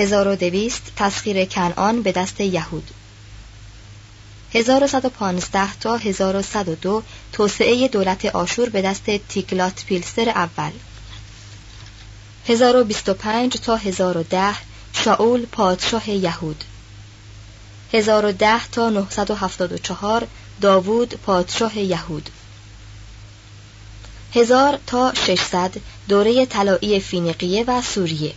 1200 0.00 0.92
تسخیر 0.96 1.44
کنعان 1.44 2.02
به 2.02 2.12
دست 2.12 2.40
یهود. 2.40 2.90
1115 4.54 5.74
تا 5.74 5.96
1102 5.96 7.02
توسعه 7.32 7.88
دولت 7.88 8.26
آشور 8.26 8.68
به 8.68 8.82
دست 8.82 9.16
تیکلات 9.16 9.84
پیلسر 9.84 10.28
اول. 10.28 10.70
1025 12.48 13.52
تا 13.52 13.76
1010 13.76 14.54
شاول 14.92 15.46
پادشاه 15.46 16.10
یهود. 16.10 16.64
1010 17.92 18.68
تا 18.72 18.90
974 18.90 20.26
داوود 20.60 21.14
پادشاه 21.14 21.78
یهود. 21.78 22.30
1000 24.34 24.78
تا 24.86 25.14
600 25.14 25.76
دوره 26.08 26.46
طلایی 26.46 27.00
فینیقیه 27.00 27.64
و 27.64 27.82
سوریه. 27.82 28.34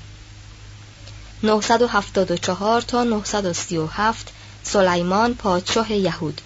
974 1.43 2.81
تا 2.81 3.03
937 3.03 4.31
سلیمان 4.63 5.33
پادشاه 5.33 5.91
یهود. 5.91 6.41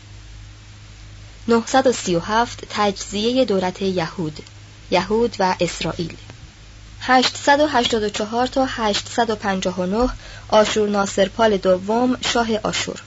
937 1.47 2.67
تجزیه 2.69 3.45
دولت 3.45 3.81
یهود 3.81 4.39
یهود 4.91 5.35
و 5.39 5.55
اسرائیل. 5.61 6.17
884 7.01 8.47
تا 8.47 8.65
859 8.65 10.09
آشور 10.49 10.89
ناصرپال 10.89 11.57
دوم 11.57 12.17
شاه 12.21 12.47
آشور. 12.63 13.01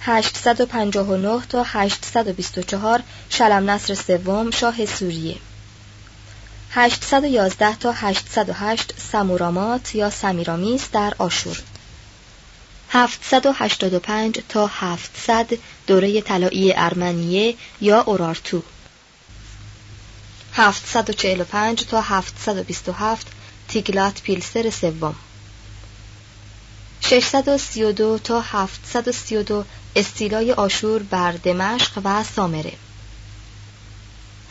859 0.00 1.40
تا 1.48 1.62
824 1.66 3.02
شلم 3.30 3.70
نصر 3.70 3.94
سوم 3.94 4.50
شاه 4.50 4.86
سوریه. 4.86 5.36
811 6.76 7.76
تا 7.76 7.92
808 7.92 8.92
سمورامات 9.12 9.94
یا 9.94 10.10
سمیرامیس 10.10 10.90
در 10.92 11.14
آشور. 11.18 11.62
785 12.90 14.40
تا 14.48 14.66
700 14.66 15.58
دوره 15.86 16.20
طلایی 16.20 16.72
ارمنیه 16.76 17.54
یا 17.80 18.00
اورارتو. 18.00 18.62
745 20.54 21.84
تا 21.84 22.00
727 22.00 23.26
تیگلات 23.68 24.22
پیلسر 24.22 24.70
سوم. 24.70 25.14
632 27.00 28.18
تا 28.18 28.40
732 28.40 29.64
استیلای 29.96 30.52
آشور 30.52 31.02
بر 31.02 31.32
دمشق 31.32 32.00
و 32.04 32.24
سامره. 32.24 32.72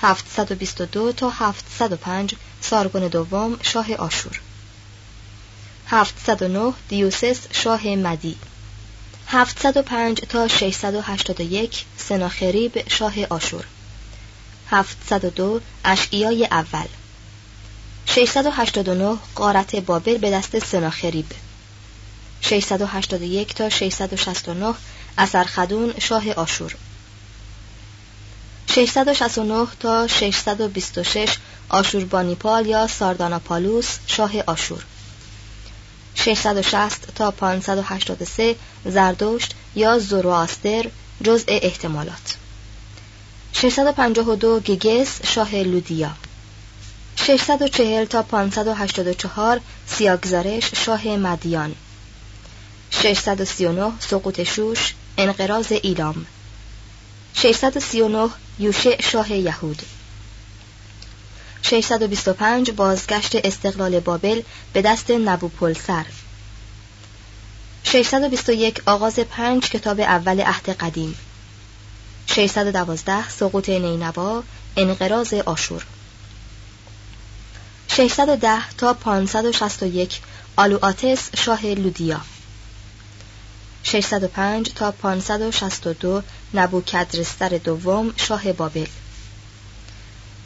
722 0.02 1.12
تا 1.12 1.30
705 1.30 2.36
سارگون 2.62 3.08
دوم 3.08 3.58
شاه 3.62 3.94
آشور. 3.94 4.42
709 5.88 6.74
دیوسس 6.90 7.40
شاه 7.52 7.88
مدی. 7.88 8.36
705 9.28 10.22
تا 10.22 10.48
681 10.48 11.86
سناخریب 11.98 12.90
شاه 12.90 13.14
آشور. 13.30 13.66
702 14.72 15.62
اشعیای 15.86 16.46
اول. 16.46 16.88
689 18.06 19.18
قارت 19.36 19.76
بابل 19.76 20.18
به 20.18 20.32
دست 20.32 20.60
سناخریب. 20.60 21.26
681 22.42 23.54
تا 23.54 23.70
669 23.70 24.74
اثرخدون 25.18 25.94
شاه 26.00 26.32
آشور. 26.32 26.76
669 28.76 29.68
تا 29.80 30.08
626 30.08 31.38
آشوربانیپال 31.70 32.66
یا 32.66 32.88
سارداناپالوس 32.88 33.88
شاه 34.08 34.32
آشور. 34.48 34.84
660 36.16 37.08
تا 37.16 37.32
583 37.32 38.56
زردشت 38.86 39.56
یا 39.76 40.00
زورواستر 40.00 40.90
جزء 41.24 41.46
احتمالات. 41.48 42.36
652 43.54 44.60
گیگس 44.60 45.26
شاه 45.26 45.56
لودیا. 45.56 46.12
640 47.16 48.06
تا 48.06 48.24
584 48.24 49.62
سیاگزارش 49.88 50.72
شاه 50.86 51.08
مدیان. 51.08 51.76
639 52.92 53.92
سقوط 54.00 54.44
شوش 54.44 54.94
انقراض 55.18 55.72
ایلام. 55.72 56.26
639 57.36 58.30
یوشع 58.60 59.02
شاه 59.02 59.32
یهود. 59.32 59.82
625 61.62 62.72
بازگشت 62.72 63.36
استقلال 63.36 64.00
بابل 64.00 64.42
به 64.74 64.82
دست 64.82 65.12
نبوپلسر. 65.12 66.06
621 67.84 68.82
آغاز 68.86 69.20
پنج 69.20 69.64
کتاب 69.64 70.00
اول 70.00 70.42
عهد 70.42 70.70
قدیم. 70.70 71.16
612 72.28 73.30
سقوط 73.30 73.70
نینوا 73.70 74.44
انقراض 74.78 75.34
آشور. 75.34 75.86
610 77.88 78.70
تا 78.78 78.94
561 78.94 80.22
آلوآتس 80.58 81.36
شاه 81.36 81.66
لودیا. 81.66 82.35
605 83.86 84.74
تا 84.76 84.92
562 84.92 86.22
نبوکدرستر 86.54 87.50
دوم 87.50 88.14
شاه 88.18 88.54
بابل. 88.54 88.88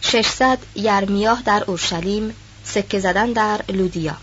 600 0.02 0.58
یرمیاه 0.76 1.42
در 1.46 1.64
اورشلیم 1.68 2.36
سکه 2.64 3.00
زدن 3.00 3.32
در 3.34 3.62
لودیا. 3.70 4.18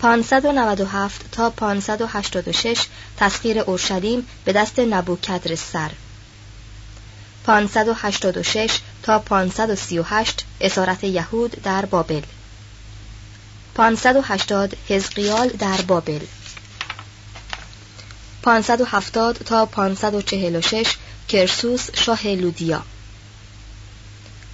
597 0.00 1.30
تا 1.32 1.50
586 1.50 2.86
تسخیر 3.16 3.58
اورشلیم 3.58 4.26
به 4.44 4.52
دست 4.52 4.78
نبوکدرستر. 4.78 5.90
586 7.44 8.78
تا 9.02 9.18
538 9.18 10.44
اسارت 10.60 11.04
یهود 11.04 11.50
در 11.62 11.84
بابل. 11.84 12.22
580 13.74 14.76
حزقیال 14.88 15.48
در 15.48 15.80
بابل. 15.82 16.20
570 18.42 19.36
تا 19.36 19.66
546 19.66 20.86
کرسوس 21.28 21.90
شاه 21.94 22.26
لودیا. 22.26 22.82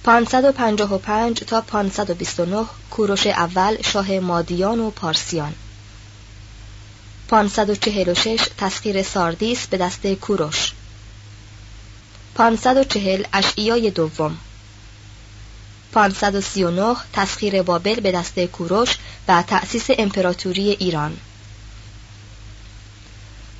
555 0.03 1.39
تا 1.39 1.61
529 1.61 2.65
کوروش 2.91 3.27
اول 3.27 3.81
شاه 3.81 4.19
مادیان 4.19 4.79
و 4.79 4.89
پارسیان. 4.89 5.53
546 7.27 8.39
تسخیر 8.57 9.03
ساردیس 9.03 9.67
به 9.67 9.77
دست 9.77 10.07
کوروش. 10.07 10.71
540 12.35 13.23
اشعیای 13.33 13.91
دوم. 13.91 14.37
539 15.93 16.95
تسخیر 17.13 17.61
بابل 17.61 17.99
به 17.99 18.11
دست 18.11 18.39
کوروش 18.39 18.97
و 19.27 19.43
تأسیس 19.47 19.85
امپراتوری 19.89 20.69
ایران. 20.69 21.17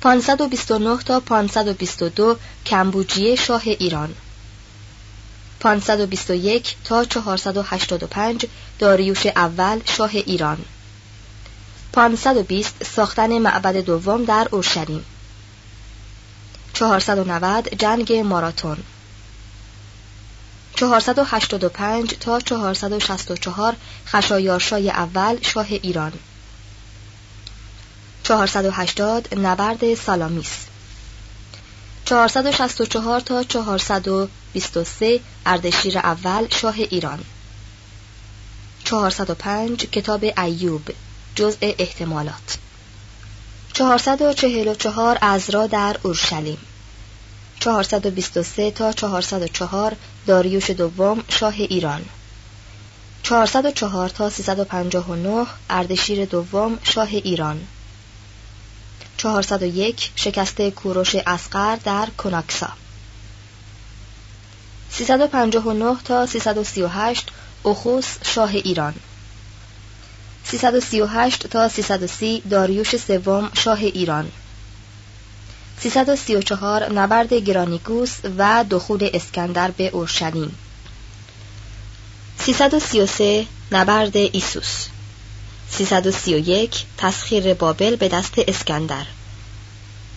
529 0.00 1.02
تا 1.02 1.20
522 1.20 2.36
کمبوجیه 2.66 3.34
شاه 3.34 3.62
ایران. 3.66 4.14
521 5.60 6.76
تا 6.84 7.04
485 7.04 8.46
داریوش 8.78 9.26
اول 9.26 9.80
شاه 9.84 10.10
ایران. 10.14 10.58
520 11.92 12.84
ساختن 12.84 13.38
معبد 13.38 13.76
دوم 13.76 14.24
در 14.24 14.48
اورشلیم. 14.50 15.04
490 16.74 17.68
جنگ 17.78 18.12
ماراتون. 18.12 18.78
485 20.76 22.14
تا 22.20 22.40
464 22.40 23.76
خشایارشای 24.06 24.90
اول 24.90 25.38
شاه 25.42 25.66
ایران. 25.70 26.12
480 28.30 29.38
نبرد 29.38 29.94
سالامیس. 29.94 30.50
464 32.04 33.20
تا 33.20 33.42
423 33.42 35.20
اردشیر 35.46 35.98
اول 35.98 36.46
شاه 36.50 36.74
ایران. 36.74 37.18
405 38.84 39.86
کتاب 39.86 40.24
ایوب 40.38 40.82
جزء 41.34 41.72
احتمالات. 41.78 42.58
444 43.72 45.18
ازرا 45.22 45.66
در 45.66 45.96
اورشلیم. 46.02 46.58
423 47.60 48.70
تا 48.70 48.92
404 48.92 49.96
داریوش 50.26 50.70
دوم 50.70 51.22
شاه 51.28 51.54
ایران. 51.54 52.04
404 53.22 54.08
تا 54.08 54.30
359 54.30 55.46
اردشیر 55.70 56.24
دوم 56.24 56.78
شاه 56.82 57.08
ایران. 57.08 57.60
401 59.16 60.10
شکست 60.16 60.60
کوروش 60.60 61.14
اسقر 61.14 61.76
در 61.76 62.08
کناکسا. 62.18 62.68
359 64.90 65.96
تا 66.04 66.26
338 66.26 67.26
اخوس 67.64 68.06
شاه 68.24 68.50
ایران. 68.50 68.94
338 70.44 71.46
تا 71.46 71.68
330 71.68 72.42
داریوش 72.50 72.96
سوم 72.96 73.50
شاه 73.54 73.78
ایران. 73.78 74.30
334 75.80 76.92
نبرد 76.92 77.32
گرانیگوس 77.32 78.16
و 78.38 78.64
دخول 78.70 79.10
اسکندر 79.14 79.70
به 79.70 79.88
اورشلیم. 79.88 80.54
333 82.38 83.46
نبرد 83.72 84.16
ایسوس. 84.16 84.86
331 85.70 86.84
تسخیر 86.98 87.54
بابل 87.54 87.96
به 87.96 88.08
دست 88.08 88.34
اسکندر. 88.48 89.06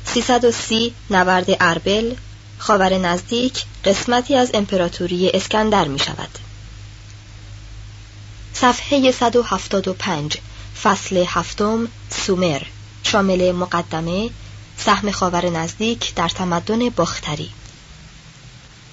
330 0.05 0.93
نبرد 1.09 1.45
اربل 1.59 2.15
خاور 2.57 2.97
نزدیک 2.97 3.63
قسمتی 3.85 4.35
از 4.35 4.51
امپراتوری 4.53 5.29
اسکندر 5.29 5.87
می 5.87 5.99
شود. 5.99 6.29
صفحه 8.53 9.11
175 9.11 10.37
فصل 10.83 11.23
هفتم 11.27 11.87
سومر 12.09 12.61
شامل 13.03 13.51
مقدمه 13.51 14.29
سهم 14.77 15.11
خاور 15.11 15.49
نزدیک 15.49 16.15
در 16.15 16.29
تمدن 16.29 16.89
باختری. 16.89 17.49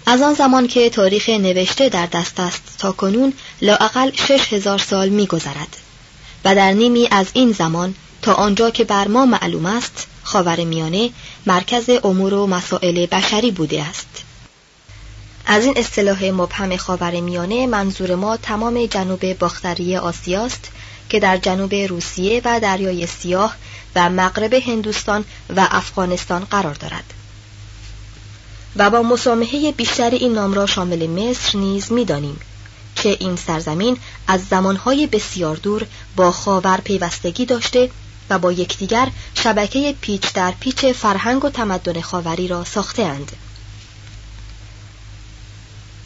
از 0.06 0.22
آن 0.22 0.34
زمان 0.34 0.66
که 0.66 0.90
تاریخ 0.90 1.28
نوشته 1.28 1.88
در 1.88 2.06
دست 2.06 2.40
است 2.40 2.62
تا 2.78 2.92
کنون 2.92 3.32
لااقل 3.62 4.10
شش 4.14 4.52
هزار 4.52 4.78
سال 4.78 5.08
می 5.08 5.26
گذرد. 5.26 5.76
و 6.44 6.54
در 6.54 6.72
نیمی 6.72 7.08
از 7.10 7.26
این 7.32 7.52
زمان 7.52 7.94
تا 8.22 8.34
آنجا 8.34 8.70
که 8.70 8.84
بر 8.84 9.08
ما 9.08 9.26
معلوم 9.26 9.66
است 9.66 10.06
خاور 10.22 10.64
میانه 10.64 11.10
مرکز 11.46 11.90
امور 12.04 12.34
و 12.34 12.46
مسائل 12.46 13.06
بشری 13.06 13.50
بوده 13.50 13.82
است. 13.82 14.08
از 15.46 15.64
این 15.64 15.74
اصطلاح 15.76 16.24
مبهم 16.24 16.76
خاور 16.76 17.20
میانه 17.20 17.66
منظور 17.66 18.14
ما 18.14 18.36
تمام 18.36 18.86
جنوب 18.86 19.38
باختری 19.38 19.96
آسیاست 19.96 20.68
که 21.08 21.20
در 21.20 21.36
جنوب 21.36 21.74
روسیه 21.74 22.42
و 22.44 22.60
دریای 22.60 23.06
سیاه 23.06 23.56
و 23.96 24.10
مغرب 24.10 24.54
هندوستان 24.54 25.24
و 25.56 25.68
افغانستان 25.70 26.44
قرار 26.44 26.74
دارد. 26.74 27.04
و 28.76 28.90
با 28.90 29.02
مسامحه 29.02 29.72
بیشتر 29.72 30.10
این 30.10 30.32
نام 30.32 30.54
را 30.54 30.66
شامل 30.66 31.06
مصر 31.06 31.58
نیز 31.58 31.92
می‌دانیم. 31.92 32.40
که 32.96 33.16
این 33.20 33.36
سرزمین 33.36 33.96
از 34.26 34.44
زمانهای 34.50 35.06
بسیار 35.06 35.56
دور 35.56 35.86
با 36.16 36.32
خاور 36.32 36.80
پیوستگی 36.84 37.46
داشته 37.46 37.90
و 38.30 38.38
با 38.38 38.52
یکدیگر 38.52 39.08
شبکه 39.34 39.94
پیچ 40.00 40.32
در 40.32 40.54
پیچ 40.60 40.84
فرهنگ 40.84 41.44
و 41.44 41.50
تمدن 41.50 42.00
خاوری 42.00 42.48
را 42.48 42.64
ساختهاند. 42.64 43.32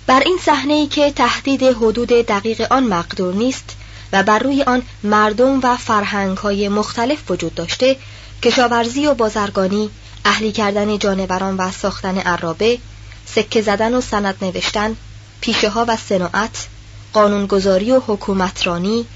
بر 0.06 0.20
این 0.20 0.38
صحنه 0.42 0.74
ای 0.74 0.86
که 0.86 1.12
تهدید 1.12 1.62
حدود 1.62 2.08
دقیق 2.08 2.72
آن 2.72 2.84
مقدور 2.84 3.34
نیست 3.34 3.76
و 4.12 4.22
بر 4.22 4.38
روی 4.38 4.62
آن 4.62 4.82
مردم 5.02 5.60
و 5.62 5.76
فرهنگ 5.76 6.38
های 6.38 6.68
مختلف 6.68 7.30
وجود 7.30 7.54
داشته 7.54 7.96
کشاورزی 8.42 9.06
و 9.06 9.14
بازرگانی 9.14 9.90
اهلی 10.24 10.52
کردن 10.52 10.98
جانوران 10.98 11.56
و 11.56 11.70
ساختن 11.70 12.18
عرابه 12.18 12.78
سکه 13.26 13.62
زدن 13.62 13.94
و 13.94 14.00
سند 14.00 14.44
نوشتن 14.44 14.96
پیشه 15.40 15.68
ها 15.68 15.84
و 15.88 15.96
صناعت 15.96 16.66
قانونگذاری 17.14 17.92
و 17.92 18.00
حکومترانی 18.06 19.06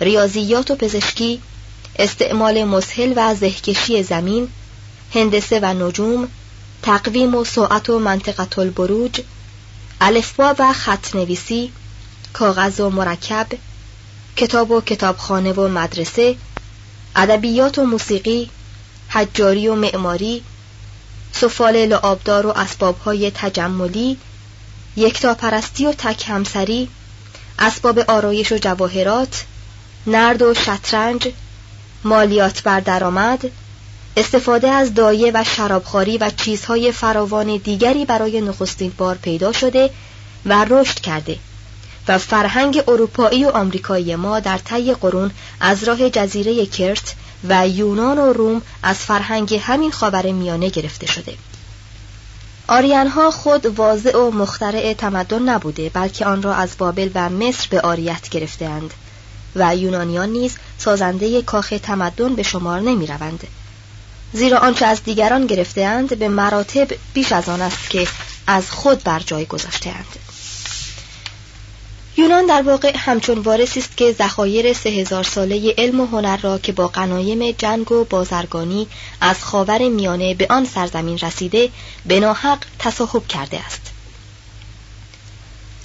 ریاضیات 0.00 0.70
و 0.70 0.76
پزشکی 0.76 1.40
استعمال 1.98 2.64
مسهل 2.64 3.12
و 3.16 3.34
زهکشی 3.34 4.02
زمین 4.02 4.48
هندسه 5.14 5.60
و 5.62 5.64
نجوم 5.64 6.28
تقویم 6.82 7.34
و 7.34 7.44
ساعت 7.44 7.90
و 7.90 7.98
منطقه 7.98 8.58
البروج 8.58 9.20
الفبا 10.00 10.54
و 10.58 10.72
خط 10.72 11.14
نویسی 11.16 11.72
کاغذ 12.32 12.80
و 12.80 12.90
مرکب 12.90 13.46
کتاب 14.36 14.70
و 14.70 14.80
کتابخانه 14.80 15.52
و 15.52 15.68
مدرسه 15.68 16.36
ادبیات 17.16 17.78
و 17.78 17.84
موسیقی 17.84 18.50
حجاری 19.08 19.68
و 19.68 19.74
معماری 19.74 20.42
سفال 21.32 21.86
لعابدار 21.86 22.46
و 22.46 22.50
اسبابهای 22.50 23.30
تجملی 23.30 24.16
یکتا 24.96 25.34
پرستی 25.34 25.86
و 25.86 25.92
تک 25.92 26.24
همسری 26.28 26.88
اسباب 27.62 27.98
آرایش 27.98 28.52
و 28.52 28.58
جواهرات 28.58 29.44
نرد 30.06 30.42
و 30.42 30.54
شطرنج 30.54 31.28
مالیات 32.04 32.62
بر 32.62 32.80
درآمد 32.80 33.50
استفاده 34.16 34.70
از 34.70 34.94
دایه 34.94 35.30
و 35.34 35.44
شرابخواری 35.44 36.18
و 36.18 36.30
چیزهای 36.36 36.92
فراوان 36.92 37.56
دیگری 37.56 38.04
برای 38.04 38.40
نخستین 38.40 38.92
بار 38.98 39.14
پیدا 39.14 39.52
شده 39.52 39.90
و 40.46 40.64
رشد 40.64 41.00
کرده 41.00 41.38
و 42.08 42.18
فرهنگ 42.18 42.82
اروپایی 42.88 43.44
و 43.44 43.48
آمریکایی 43.48 44.16
ما 44.16 44.40
در 44.40 44.58
طی 44.58 44.94
قرون 44.94 45.30
از 45.60 45.84
راه 45.84 46.10
جزیره 46.10 46.66
کرت 46.66 47.14
و 47.48 47.68
یونان 47.68 48.18
و 48.18 48.32
روم 48.32 48.62
از 48.82 48.96
فرهنگ 48.96 49.60
همین 49.62 49.90
خاور 49.90 50.32
میانه 50.32 50.68
گرفته 50.68 51.06
شده. 51.06 51.34
آریانها 52.68 53.30
خود 53.30 53.66
واضع 53.66 54.18
و 54.18 54.30
مخترع 54.30 54.94
تمدن 54.94 55.42
نبوده 55.42 55.88
بلکه 55.88 56.24
آن 56.24 56.42
را 56.42 56.54
از 56.54 56.70
بابل 56.78 57.10
و 57.14 57.28
مصر 57.28 57.66
به 57.70 57.80
آریت 57.80 58.28
گرفتهاند 58.28 58.94
و 59.56 59.76
یونانیان 59.76 60.28
نیز 60.28 60.56
سازنده 60.78 61.42
کاخ 61.42 61.74
تمدن 61.82 62.34
به 62.34 62.42
شمار 62.42 62.80
نمی 62.80 63.06
روند. 63.06 63.46
زیرا 64.32 64.58
آنچه 64.58 64.86
از 64.86 65.02
دیگران 65.04 65.46
گرفتهاند 65.46 66.18
به 66.18 66.28
مراتب 66.28 66.88
بیش 67.14 67.32
از 67.32 67.48
آن 67.48 67.62
است 67.62 67.90
که 67.90 68.08
از 68.46 68.70
خود 68.70 69.04
بر 69.04 69.18
جای 69.18 69.46
گذاشتهاند. 69.46 70.31
یونان 72.16 72.46
در 72.46 72.62
واقع 72.62 72.92
همچون 72.96 73.38
وارثی 73.38 73.80
است 73.80 73.96
که 73.96 74.12
ذخایر 74.12 74.72
سه 74.72 74.90
هزار 74.90 75.24
ساله 75.24 75.74
علم 75.78 76.00
و 76.00 76.06
هنر 76.06 76.36
را 76.36 76.58
که 76.58 76.72
با 76.72 76.88
غنایم 76.88 77.50
جنگ 77.50 77.92
و 77.92 78.04
بازرگانی 78.04 78.86
از 79.20 79.44
خاور 79.44 79.88
میانه 79.88 80.34
به 80.34 80.46
آن 80.50 80.64
سرزمین 80.64 81.18
رسیده 81.18 81.70
به 82.06 82.20
ناحق 82.20 82.58
تصاحب 82.78 83.26
کرده 83.26 83.60
است 83.60 83.80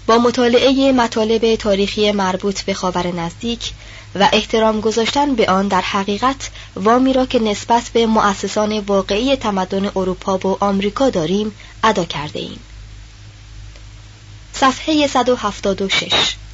با 0.08 0.18
مطالعه 0.18 0.92
مطالب 0.92 1.56
تاریخی 1.56 2.12
مربوط 2.12 2.62
به 2.62 2.74
خاور 2.74 3.08
نزدیک 3.08 3.72
و 4.16 4.30
احترام 4.34 4.82
گذاشتن 4.82 5.36
به 5.36 5.46
آن 5.46 5.68
در 5.68 5.82
حقیقت 5.82 6.50
وامی 6.76 7.14
را 7.14 7.26
که 7.26 7.40
نسبت 7.40 7.90
به 7.94 8.06
مؤسسان 8.06 8.80
واقعی 8.80 9.36
تمدن 9.36 9.86
اروپا 9.96 10.38
و 10.38 10.64
آمریکا 10.64 11.10
داریم 11.10 11.56
ادا 11.84 12.06
کرده 12.06 12.40
ایم. 12.40 12.60
صفحه 14.60 15.08
176 15.08 16.14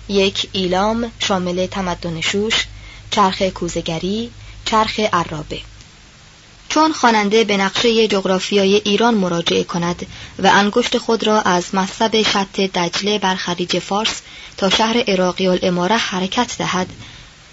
یک 0.10 0.50
ایلام 0.52 1.12
شامل 1.20 1.66
تمدن 1.66 2.22
شوش 2.22 2.66
چرخ 3.12 3.42
کوزگری 3.42 4.32
چرخ 4.66 5.00
عرابه. 5.00 5.62
چون 6.70 6.94
خواننده 6.94 7.44
به 7.44 7.58
نقشه 7.58 8.08
جغرافیای 8.08 8.76
ایران 8.76 9.14
مراجعه 9.14 9.64
کند 9.64 10.06
و 10.40 10.52
انگشت 10.54 10.98
خود 10.98 11.28
را 11.28 11.42
از 11.42 11.76
مصب 11.76 12.22
شط 12.22 12.60
دجله 12.60 13.20
بر 13.20 13.36
خلیج 13.36 13.80
فارس 13.80 14.22
تا 14.58 14.70
شهر 14.70 15.04
عراقی 15.08 15.48
الاماره 15.48 15.98
حرکت 15.98 16.58
دهد 16.58 16.88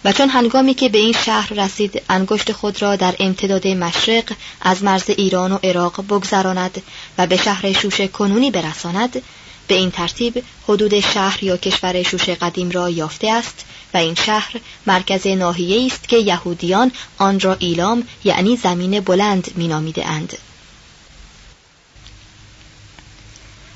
و 0.04 0.12
چون 0.12 0.28
هنگامی 0.28 0.74
که 0.74 0.88
به 0.88 0.98
این 0.98 1.14
شهر 1.24 1.52
رسید 1.52 2.02
انگشت 2.08 2.52
خود 2.52 2.82
را 2.82 2.96
در 2.96 3.14
امتداد 3.20 3.66
مشرق 3.66 4.32
از 4.60 4.82
مرز 4.82 5.10
ایران 5.10 5.52
و 5.52 5.58
عراق 5.64 6.04
بگذراند 6.04 6.82
و 7.18 7.26
به 7.26 7.36
شهر 7.36 7.72
شوش 7.72 8.00
کنونی 8.00 8.50
برساند 8.50 9.22
به 9.70 9.76
این 9.76 9.90
ترتیب 9.90 10.44
حدود 10.68 11.00
شهر 11.00 11.44
یا 11.44 11.56
کشور 11.56 12.02
شوش 12.02 12.28
قدیم 12.28 12.70
را 12.70 12.90
یافته 12.90 13.30
است 13.30 13.64
و 13.94 13.96
این 13.96 14.14
شهر 14.14 14.60
مرکز 14.86 15.26
ناحیه 15.26 15.86
است 15.86 16.08
که 16.08 16.16
یهودیان 16.16 16.92
آن 17.18 17.40
را 17.40 17.56
ایلام 17.58 18.02
یعنی 18.24 18.56
زمین 18.56 19.00
بلند 19.00 19.50
مینامیده 19.56 20.06
اند. 20.06 20.38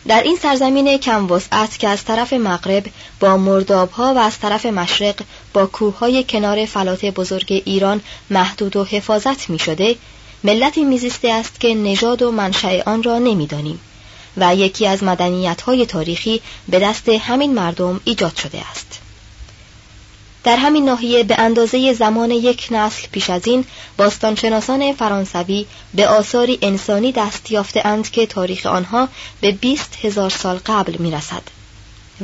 در 0.09 0.23
این 0.23 0.37
سرزمین 0.43 0.99
کم 0.99 1.31
وسعت 1.31 1.79
که 1.79 1.89
از 1.89 2.05
طرف 2.05 2.33
مغرب 2.33 2.85
با 3.21 3.37
مردابها 3.37 4.15
و 4.15 4.19
از 4.19 4.39
طرف 4.39 4.67
مشرق 4.67 5.21
با 5.53 5.67
کوههای 5.67 6.25
کنار 6.25 6.67
فلات 6.67 7.05
بزرگ 7.05 7.63
ایران 7.65 8.01
محدود 8.31 8.77
و 8.77 8.85
حفاظت 8.85 9.51
می 9.51 9.59
شده 9.59 9.97
ملتی 10.45 10.85
میزیسته 10.85 11.33
است 11.33 11.61
که 11.61 11.75
نژاد 11.75 12.23
و 12.23 12.33
منشأ 12.33 12.83
آن 12.87 13.03
را 13.03 13.19
نمی‌دانیم 13.19 13.81
و 14.37 14.57
یکی 14.57 14.87
از 14.87 15.03
مدنیت 15.03 15.61
های 15.61 15.87
تاریخی 15.87 16.41
به 16.69 16.79
دست 16.79 17.09
همین 17.09 17.55
مردم 17.55 18.01
ایجاد 18.05 18.37
شده 18.37 18.69
است 18.71 19.01
در 20.45 20.57
همین 20.57 20.85
ناحیه 20.85 21.23
به 21.23 21.41
اندازه 21.41 21.93
زمان 21.93 22.31
یک 22.31 22.69
نسل 22.71 23.07
پیش 23.13 23.31
از 23.31 23.47
این 23.47 23.65
باستانشناسان 23.97 24.93
فرانسوی 24.93 25.67
به 25.95 26.09
آثاری 26.09 26.59
انسانی 26.63 27.13
دست 27.13 27.51
یافته 27.51 27.87
اند 27.87 28.11
که 28.11 28.27
تاریخ 28.27 28.67
آنها 28.67 29.09
به 29.41 29.53
بیست 29.53 29.99
هزار 30.03 30.31
سال 30.31 30.61
قبل 30.67 30.97
می 30.99 31.11
رسد. 31.11 31.43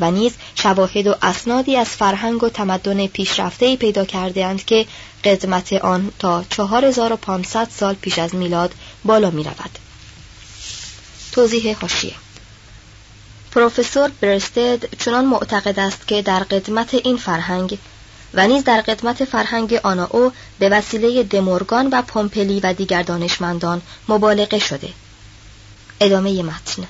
و 0.01 0.11
نیز 0.11 0.33
شواهد 0.55 1.07
و 1.07 1.15
اسنادی 1.23 1.77
از 1.77 1.89
فرهنگ 1.89 2.43
و 2.43 2.49
تمدن 2.49 3.07
پیشرفته 3.07 3.77
پیدا 3.77 4.05
کرده 4.05 4.47
اند 4.47 4.65
که 4.65 4.87
قدمت 5.25 5.73
آن 5.73 6.13
تا 6.19 6.45
4500 6.51 7.69
سال 7.71 7.95
پیش 7.95 8.19
از 8.19 8.35
میلاد 8.35 8.75
بالا 9.05 9.31
می 9.31 9.45
رود. 9.45 9.90
توضیح 11.33 11.77
حاشیه 11.81 12.15
پروفسور 13.53 14.11
برستد 14.21 14.95
چنان 14.95 15.25
معتقد 15.25 15.81
است 15.81 16.09
که 16.09 16.23
در 16.23 16.41
قدمت 16.41 16.95
این 16.95 17.17
فرهنگ 17.17 17.79
و 18.35 18.47
نیز 18.49 18.65
در 18.65 18.81
قدمت 18.81 19.25
فرهنگ 19.25 19.81
آناو 19.83 20.33
به 20.59 20.69
وسیله 20.69 21.23
دمورگان 21.23 21.89
و 21.93 22.03
پومپلی 22.03 22.61
و 22.61 22.73
دیگر 22.73 23.03
دانشمندان 23.03 23.83
مبالغه 24.09 24.59
شده. 24.59 24.89
ادامه 26.01 26.43
متن. 26.43 26.87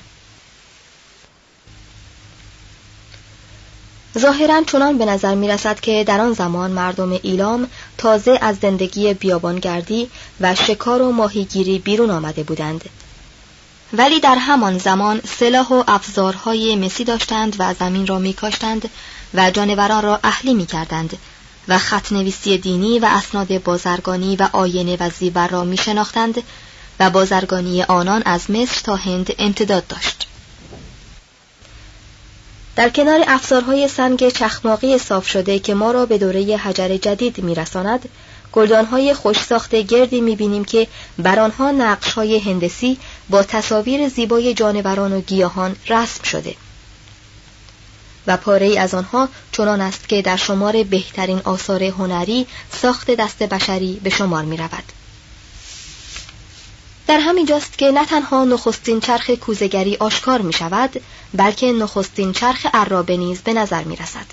ظاهرا 4.17 4.63
چنان 4.63 4.97
به 4.97 5.05
نظر 5.05 5.35
می 5.35 5.47
رسد 5.47 5.79
که 5.79 6.03
در 6.03 6.21
آن 6.21 6.33
زمان 6.33 6.71
مردم 6.71 7.19
ایلام 7.23 7.67
تازه 7.97 8.37
از 8.41 8.57
زندگی 8.61 9.13
بیابانگردی 9.13 10.09
و 10.41 10.55
شکار 10.55 11.01
و 11.01 11.11
ماهیگیری 11.11 11.79
بیرون 11.79 12.11
آمده 12.11 12.43
بودند. 12.43 12.89
ولی 13.93 14.19
در 14.19 14.35
همان 14.35 14.77
زمان 14.77 15.21
سلاح 15.39 15.67
و 15.67 15.83
افزارهای 15.87 16.75
مسی 16.75 17.03
داشتند 17.03 17.55
و 17.59 17.73
زمین 17.73 18.07
را 18.07 18.19
میکاشتند 18.19 18.89
و 19.33 19.51
جانوران 19.51 20.03
را 20.03 20.19
اهلی 20.23 20.53
می‌کردند 20.53 21.17
و 21.67 21.77
خط 21.77 22.11
نویسی 22.11 22.57
دینی 22.57 22.99
و 22.99 23.05
اسناد 23.05 23.63
بازرگانی 23.63 24.35
و 24.35 24.49
آینه 24.53 24.97
و 24.99 25.09
زیور 25.09 25.47
را 25.47 25.63
می 25.63 25.77
شناختند 25.77 26.43
و 26.99 27.09
بازرگانی 27.09 27.83
آنان 27.83 28.21
از 28.25 28.51
مصر 28.51 28.81
تا 28.83 28.95
هند 28.95 29.33
امتداد 29.39 29.87
داشت. 29.87 30.27
در 32.75 32.89
کنار 32.89 33.23
افزارهای 33.27 33.87
سنگ 33.87 34.29
چخماقی 34.29 34.97
صاف 34.97 35.27
شده 35.27 35.59
که 35.59 35.73
ما 35.73 35.91
را 35.91 36.05
به 36.05 36.17
دوره 36.17 36.57
حجر 36.57 36.97
جدید 36.97 37.43
میرساند 37.43 38.09
گلدانهای 38.51 39.13
خوش 39.13 39.39
ساخته 39.39 39.81
گردی 39.81 40.21
می‌بینیم 40.21 40.65
که 40.65 40.87
بر 41.17 41.39
آنها 41.39 41.71
نقشهای 41.71 42.39
هندسی 42.39 42.97
با 43.29 43.43
تصاویر 43.43 44.09
زیبای 44.09 44.53
جانوران 44.53 45.13
و 45.13 45.21
گیاهان 45.21 45.75
رسم 45.89 46.23
شده 46.23 46.55
و 48.27 48.37
پاره 48.37 48.65
ای 48.65 48.77
از 48.77 48.93
آنها 48.93 49.29
چنان 49.51 49.81
است 49.81 50.09
که 50.09 50.21
در 50.21 50.37
شمار 50.37 50.83
بهترین 50.83 51.41
آثار 51.43 51.83
هنری 51.83 52.47
ساخت 52.81 53.11
دست 53.11 53.43
بشری 53.43 53.99
به 54.03 54.09
شمار 54.09 54.43
می 54.43 54.57
رود. 54.57 54.83
در 57.07 57.19
همین 57.19 57.45
جاست 57.45 57.77
که 57.77 57.91
نه 57.91 58.05
تنها 58.05 58.43
نخستین 58.43 58.99
چرخ 58.99 59.29
کوزگری 59.29 59.97
آشکار 59.97 60.41
می 60.41 60.53
شود 60.53 61.01
بلکه 61.33 61.71
نخستین 61.71 62.33
چرخ 62.33 62.65
عرابه 62.73 63.17
نیز 63.17 63.41
به 63.41 63.53
نظر 63.53 63.83
می 63.83 63.95
رسد. 63.95 64.25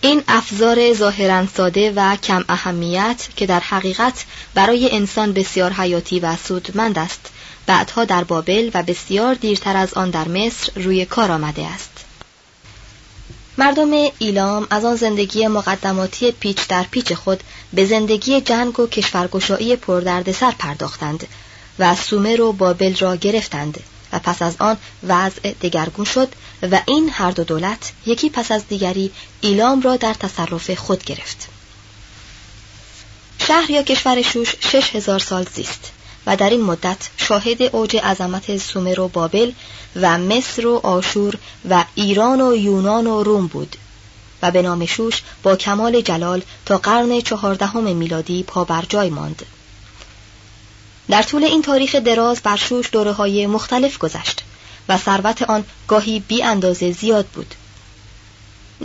این 0.00 0.22
افزار 0.28 0.94
ظاهرا 0.94 1.46
ساده 1.46 1.92
و 1.96 2.16
کم 2.16 2.44
اهمیت 2.48 3.28
که 3.36 3.46
در 3.46 3.60
حقیقت 3.60 4.24
برای 4.54 4.90
انسان 4.92 5.32
بسیار 5.32 5.72
حیاتی 5.72 6.20
و 6.20 6.36
سودمند 6.36 6.98
است 6.98 7.30
بعدها 7.66 8.04
در 8.04 8.24
بابل 8.24 8.70
و 8.74 8.82
بسیار 8.82 9.34
دیرتر 9.34 9.76
از 9.76 9.94
آن 9.94 10.10
در 10.10 10.28
مصر 10.28 10.72
روی 10.76 11.04
کار 11.04 11.32
آمده 11.32 11.66
است. 11.66 11.90
مردم 13.58 13.90
ایلام 14.18 14.66
از 14.70 14.84
آن 14.84 14.96
زندگی 14.96 15.46
مقدماتی 15.46 16.32
پیچ 16.32 16.66
در 16.68 16.82
پیچ 16.82 17.12
خود 17.12 17.42
به 17.72 17.84
زندگی 17.84 18.40
جنگ 18.40 18.80
و 18.80 18.86
کشورگشایی 18.86 19.76
پردردسر 19.76 20.50
پرداختند 20.50 21.26
و 21.78 21.94
سومر 21.94 22.40
و 22.40 22.52
بابل 22.52 22.96
را 22.96 23.16
گرفتند 23.16 23.80
و 24.12 24.18
پس 24.18 24.42
از 24.42 24.56
آن 24.58 24.76
وضع 25.08 25.52
دگرگون 25.52 26.04
شد 26.04 26.28
و 26.62 26.80
این 26.86 27.10
هر 27.12 27.30
دو 27.30 27.44
دولت 27.44 27.92
یکی 28.06 28.30
پس 28.30 28.52
از 28.52 28.68
دیگری 28.68 29.10
ایلام 29.40 29.80
را 29.80 29.96
در 29.96 30.14
تصرف 30.14 30.70
خود 30.70 31.04
گرفت. 31.04 31.48
شهر 33.46 33.70
یا 33.70 33.82
کشور 33.82 34.22
شوش 34.22 34.54
شش 34.60 34.96
هزار 34.96 35.18
سال 35.18 35.46
زیست. 35.54 35.92
و 36.26 36.36
در 36.36 36.50
این 36.50 36.62
مدت 36.62 37.08
شاهد 37.16 37.62
اوج 37.62 37.96
عظمت 37.96 38.56
سومر 38.56 39.00
و 39.00 39.08
بابل 39.08 39.52
و 39.96 40.18
مصر 40.18 40.66
و 40.66 40.80
آشور 40.82 41.34
و 41.70 41.84
ایران 41.94 42.40
و 42.40 42.56
یونان 42.56 43.06
و 43.06 43.22
روم 43.22 43.46
بود 43.46 43.76
و 44.42 44.50
به 44.50 44.62
نام 44.62 44.86
شوش 44.86 45.22
با 45.42 45.56
کمال 45.56 46.00
جلال 46.00 46.42
تا 46.66 46.78
قرن 46.78 47.20
چهاردهم 47.20 47.96
میلادی 47.96 48.42
پا 48.42 48.64
بر 48.64 48.84
جای 48.88 49.10
ماند. 49.10 49.42
در 51.08 51.22
طول 51.22 51.44
این 51.44 51.62
تاریخ 51.62 51.94
دراز 51.94 52.40
بر 52.42 52.56
شوش 52.56 52.88
دوره 52.92 53.12
های 53.12 53.46
مختلف 53.46 53.98
گذشت 53.98 54.44
و 54.88 54.98
ثروت 54.98 55.42
آن 55.42 55.64
گاهی 55.88 56.20
بی 56.20 56.42
اندازه 56.42 56.92
زیاد 56.92 57.26
بود. 57.26 57.54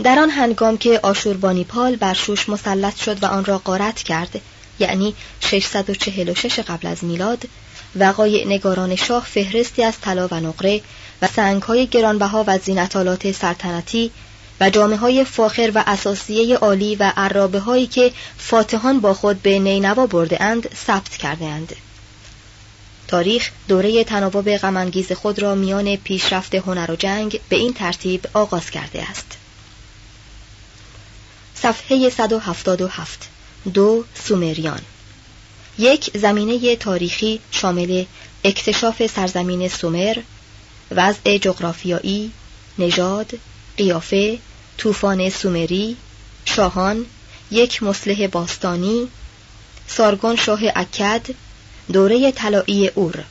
در 0.02 0.18
آن 0.18 0.30
هنگام 0.30 0.78
که 0.78 1.00
آشوربانیپال 1.02 1.96
بر 1.96 2.14
شوش 2.14 2.48
مسلط 2.48 2.96
شد 2.96 3.22
و 3.22 3.26
آن 3.26 3.44
را 3.44 3.58
غارت 3.58 4.02
کرد 4.02 4.40
یعنی 4.80 5.14
646 5.40 6.58
قبل 6.58 6.86
از 6.86 7.04
میلاد 7.04 7.44
وقایع 7.96 8.46
نگاران 8.46 8.96
شاه 8.96 9.24
فهرستی 9.24 9.84
از 9.84 10.00
طلا 10.00 10.28
و 10.30 10.34
نقره 10.34 10.80
و 11.22 11.26
سنگهای 11.26 11.86
گرانبها 11.86 12.44
و 12.46 12.58
زینتالات 12.58 13.32
سلطنتی 13.32 14.10
و 14.60 14.70
جامعه 14.70 14.96
های 14.96 15.24
فاخر 15.24 15.72
و 15.74 15.84
اساسیه 15.86 16.56
عالی 16.56 16.96
و 16.96 17.12
عرابه 17.16 17.58
هایی 17.58 17.86
که 17.86 18.12
فاتحان 18.38 19.00
با 19.00 19.14
خود 19.14 19.42
به 19.42 19.58
نینوا 19.58 20.06
برده 20.06 20.42
اند 20.42 20.74
ثبت 20.86 21.16
کرده 21.16 21.44
اند. 21.44 21.76
تاریخ 23.08 23.50
دوره 23.68 24.04
تناوب 24.04 24.56
غمانگیز 24.56 25.12
خود 25.12 25.38
را 25.38 25.54
میان 25.54 25.96
پیشرفت 25.96 26.54
هنر 26.54 26.90
و 26.90 26.96
جنگ 26.96 27.40
به 27.48 27.56
این 27.56 27.72
ترتیب 27.72 28.28
آغاز 28.34 28.70
کرده 28.70 29.10
است. 29.10 29.26
صفحه 31.54 32.10
177 32.10 33.28
دو 33.74 34.04
سومریان. 34.14 34.80
یک 35.78 36.18
زمینه 36.18 36.76
تاریخی 36.76 37.40
شامل 37.50 38.04
اکتشاف 38.44 39.06
سرزمین 39.06 39.68
سومر 39.68 40.16
وضع 40.90 41.38
جغرافیایی 41.38 42.32
نژاد 42.78 43.32
قیافه 43.76 44.38
طوفان 44.78 45.30
سومری 45.30 45.96
شاهان 46.44 47.06
یک 47.50 47.82
مسلح 47.82 48.26
باستانی 48.26 49.08
سارگون 49.88 50.36
شاه 50.36 50.60
اکد 50.74 51.26
دوره 51.92 52.32
طلایی 52.32 52.88
اور. 52.88 53.24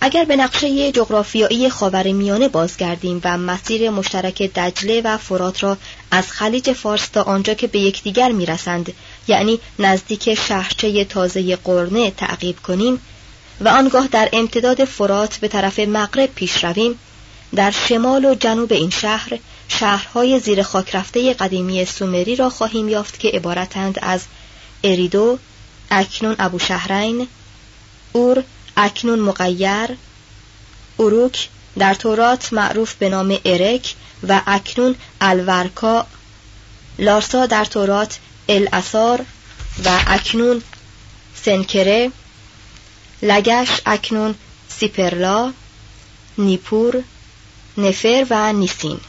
اگر 0.00 0.24
به 0.24 0.36
نقشه 0.36 0.92
جغرافیایی 0.92 1.70
خاورمیانه 1.70 2.48
بازگردیم 2.48 3.20
و 3.24 3.38
مسیر 3.38 3.90
مشترک 3.90 4.42
دجله 4.42 5.00
و 5.04 5.18
فرات 5.18 5.62
را 5.62 5.78
از 6.14 6.32
خلیج 6.32 6.72
فارس 6.72 7.08
تا 7.08 7.22
آنجا 7.22 7.54
که 7.54 7.66
به 7.66 7.78
یکدیگر 7.78 8.32
می‌رسند 8.32 8.92
یعنی 9.28 9.60
نزدیک 9.78 10.34
شهرچه 10.34 11.04
تازه 11.04 11.56
قرنه 11.56 12.10
تعقیب 12.10 12.60
کنیم 12.60 13.00
و 13.60 13.68
آنگاه 13.68 14.08
در 14.08 14.28
امتداد 14.32 14.84
فرات 14.84 15.36
به 15.36 15.48
طرف 15.48 15.78
مغرب 15.78 16.34
پیش 16.34 16.64
رویم 16.64 16.98
در 17.54 17.70
شمال 17.70 18.24
و 18.24 18.34
جنوب 18.34 18.72
این 18.72 18.90
شهر 18.90 19.38
شهرهای 19.68 20.38
زیر 20.40 20.62
خاک 20.62 20.94
رفته 20.94 21.34
قدیمی 21.34 21.84
سومری 21.84 22.36
را 22.36 22.50
خواهیم 22.50 22.88
یافت 22.88 23.20
که 23.20 23.28
عبارتند 23.28 23.98
از 24.02 24.20
اریدو 24.84 25.38
اکنون 25.90 26.36
ابو 26.38 26.58
شهرین 26.58 27.28
اور 28.12 28.44
اکنون 28.76 29.18
مقیر 29.18 29.88
اروک 30.98 31.48
در 31.78 31.94
تورات 31.94 32.52
معروف 32.52 32.94
به 32.94 33.08
نام 33.08 33.38
ارک 33.44 33.94
و 34.28 34.40
اکنون 34.46 34.94
الورکا 35.20 36.06
لارسا 36.98 37.46
در 37.46 37.64
تورات 37.64 38.18
الاسار 38.48 39.24
و 39.84 40.00
اکنون 40.06 40.62
سنکره 41.34 42.10
لگش 43.22 43.80
اکنون 43.86 44.34
سیپرلا 44.68 45.52
نیپور 46.38 47.02
نفر 47.76 48.26
و 48.30 48.52
نیسین. 48.52 49.00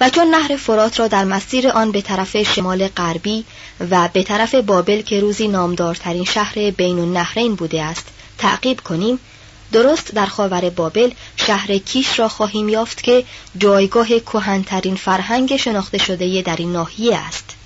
و 0.00 0.10
چون 0.10 0.34
نهر 0.34 0.56
فرات 0.56 1.00
را 1.00 1.08
در 1.08 1.24
مسیر 1.24 1.68
آن 1.68 1.92
به 1.92 2.02
طرف 2.02 2.36
شمال 2.42 2.88
غربی 2.88 3.44
و 3.90 4.08
به 4.12 4.22
طرف 4.22 4.54
بابل 4.54 5.02
که 5.02 5.20
روزی 5.20 5.48
نامدارترین 5.48 6.24
شهر 6.24 6.70
بین 6.70 6.98
النهرین 6.98 7.54
بوده 7.54 7.82
است 7.82 8.06
تعقیب 8.38 8.80
کنیم 8.80 9.18
درست 9.72 10.14
در 10.14 10.26
خاور 10.26 10.70
بابل 10.70 11.10
شهر 11.36 11.78
کیش 11.78 12.18
را 12.18 12.28
خواهیم 12.28 12.68
یافت 12.68 13.02
که 13.02 13.24
جایگاه 13.58 14.08
کهنترین 14.20 14.96
فرهنگ 14.96 15.56
شناخته 15.56 15.98
شده 15.98 16.42
در 16.42 16.56
این 16.56 16.72
ناحیه 16.72 17.16
است. 17.16 17.56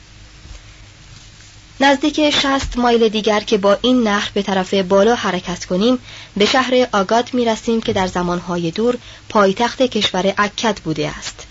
نزدیک 1.81 2.31
شست 2.31 2.77
مایل 2.77 3.09
دیگر 3.09 3.41
که 3.41 3.59
با 3.59 3.79
این 3.83 4.03
نهر 4.03 4.31
به 4.35 4.43
طرف 4.43 4.75
بالا 4.75 5.15
حرکت 5.15 5.65
کنیم 5.65 5.99
به 6.37 6.47
شهر 6.47 6.89
آگاد 6.93 7.35
می 7.35 7.45
رسیم 7.45 7.81
که 7.81 7.93
در 7.93 8.07
زمانهای 8.07 8.71
دور 8.71 8.99
پایتخت 9.29 9.83
کشور 9.83 10.35
اکد 10.39 10.77
بوده 10.77 11.09
است. 11.09 11.47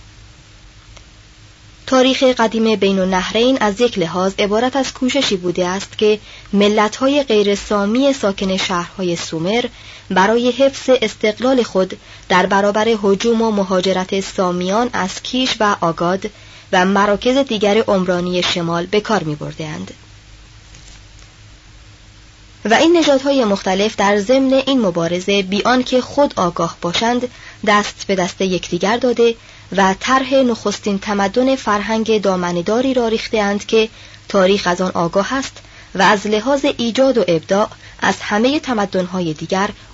تاریخ 1.87 2.23
قدیم 2.23 2.75
بین 2.75 2.99
النهرین 2.99 3.57
از 3.61 3.81
یک 3.81 3.99
لحاظ 3.99 4.33
عبارت 4.39 4.75
از 4.75 4.93
کوششی 4.93 5.35
بوده 5.35 5.67
است 5.67 5.97
که 5.97 6.19
ملتهای 6.53 7.23
غیر 7.23 7.55
سامی 7.55 8.13
ساکن 8.13 8.57
شهرهای 8.57 9.15
سومر 9.15 9.65
برای 10.09 10.51
حفظ 10.51 10.89
استقلال 11.01 11.63
خود 11.63 11.97
در 12.29 12.45
برابر 12.45 12.87
هجوم 13.03 13.41
و 13.41 13.51
مهاجرت 13.51 14.19
سامیان 14.19 14.89
از 14.93 15.21
کیش 15.21 15.55
و 15.59 15.75
آگاد 15.81 16.29
و 16.71 16.85
مراکز 16.85 17.37
دیگر 17.37 17.77
عمرانی 17.77 18.43
شمال 18.43 18.85
به 18.85 19.01
کار 19.01 19.23
می 19.23 19.35
بردند. 19.35 19.91
و 22.65 22.73
این 22.73 22.97
نژادهای 22.97 23.45
مختلف 23.45 23.95
در 23.95 24.19
ضمن 24.19 24.53
این 24.53 24.81
مبارزه 24.81 25.41
بیان 25.41 25.83
که 25.83 26.01
خود 26.01 26.33
آگاه 26.35 26.77
باشند 26.81 27.29
دست 27.67 28.05
به 28.07 28.15
دست 28.15 28.41
یکدیگر 28.41 28.97
داده 28.97 29.35
و 29.77 29.95
طرح 29.99 30.33
نخستین 30.33 30.99
تمدن 30.99 31.55
فرهنگ 31.55 32.21
دامنداری 32.21 32.93
را 32.93 33.07
ریختهاند 33.07 33.65
که 33.65 33.89
تاریخ 34.29 34.67
از 34.67 34.81
آن 34.81 34.91
آگاه 34.91 35.33
است 35.33 35.57
و 35.95 36.01
از 36.01 36.27
لحاظ 36.27 36.65
ایجاد 36.77 37.17
و 37.17 37.23
ابداع 37.27 37.69
از 37.99 38.15
همه 38.21 38.59
تمدنهای 38.59 39.33
دیگر 39.33 39.69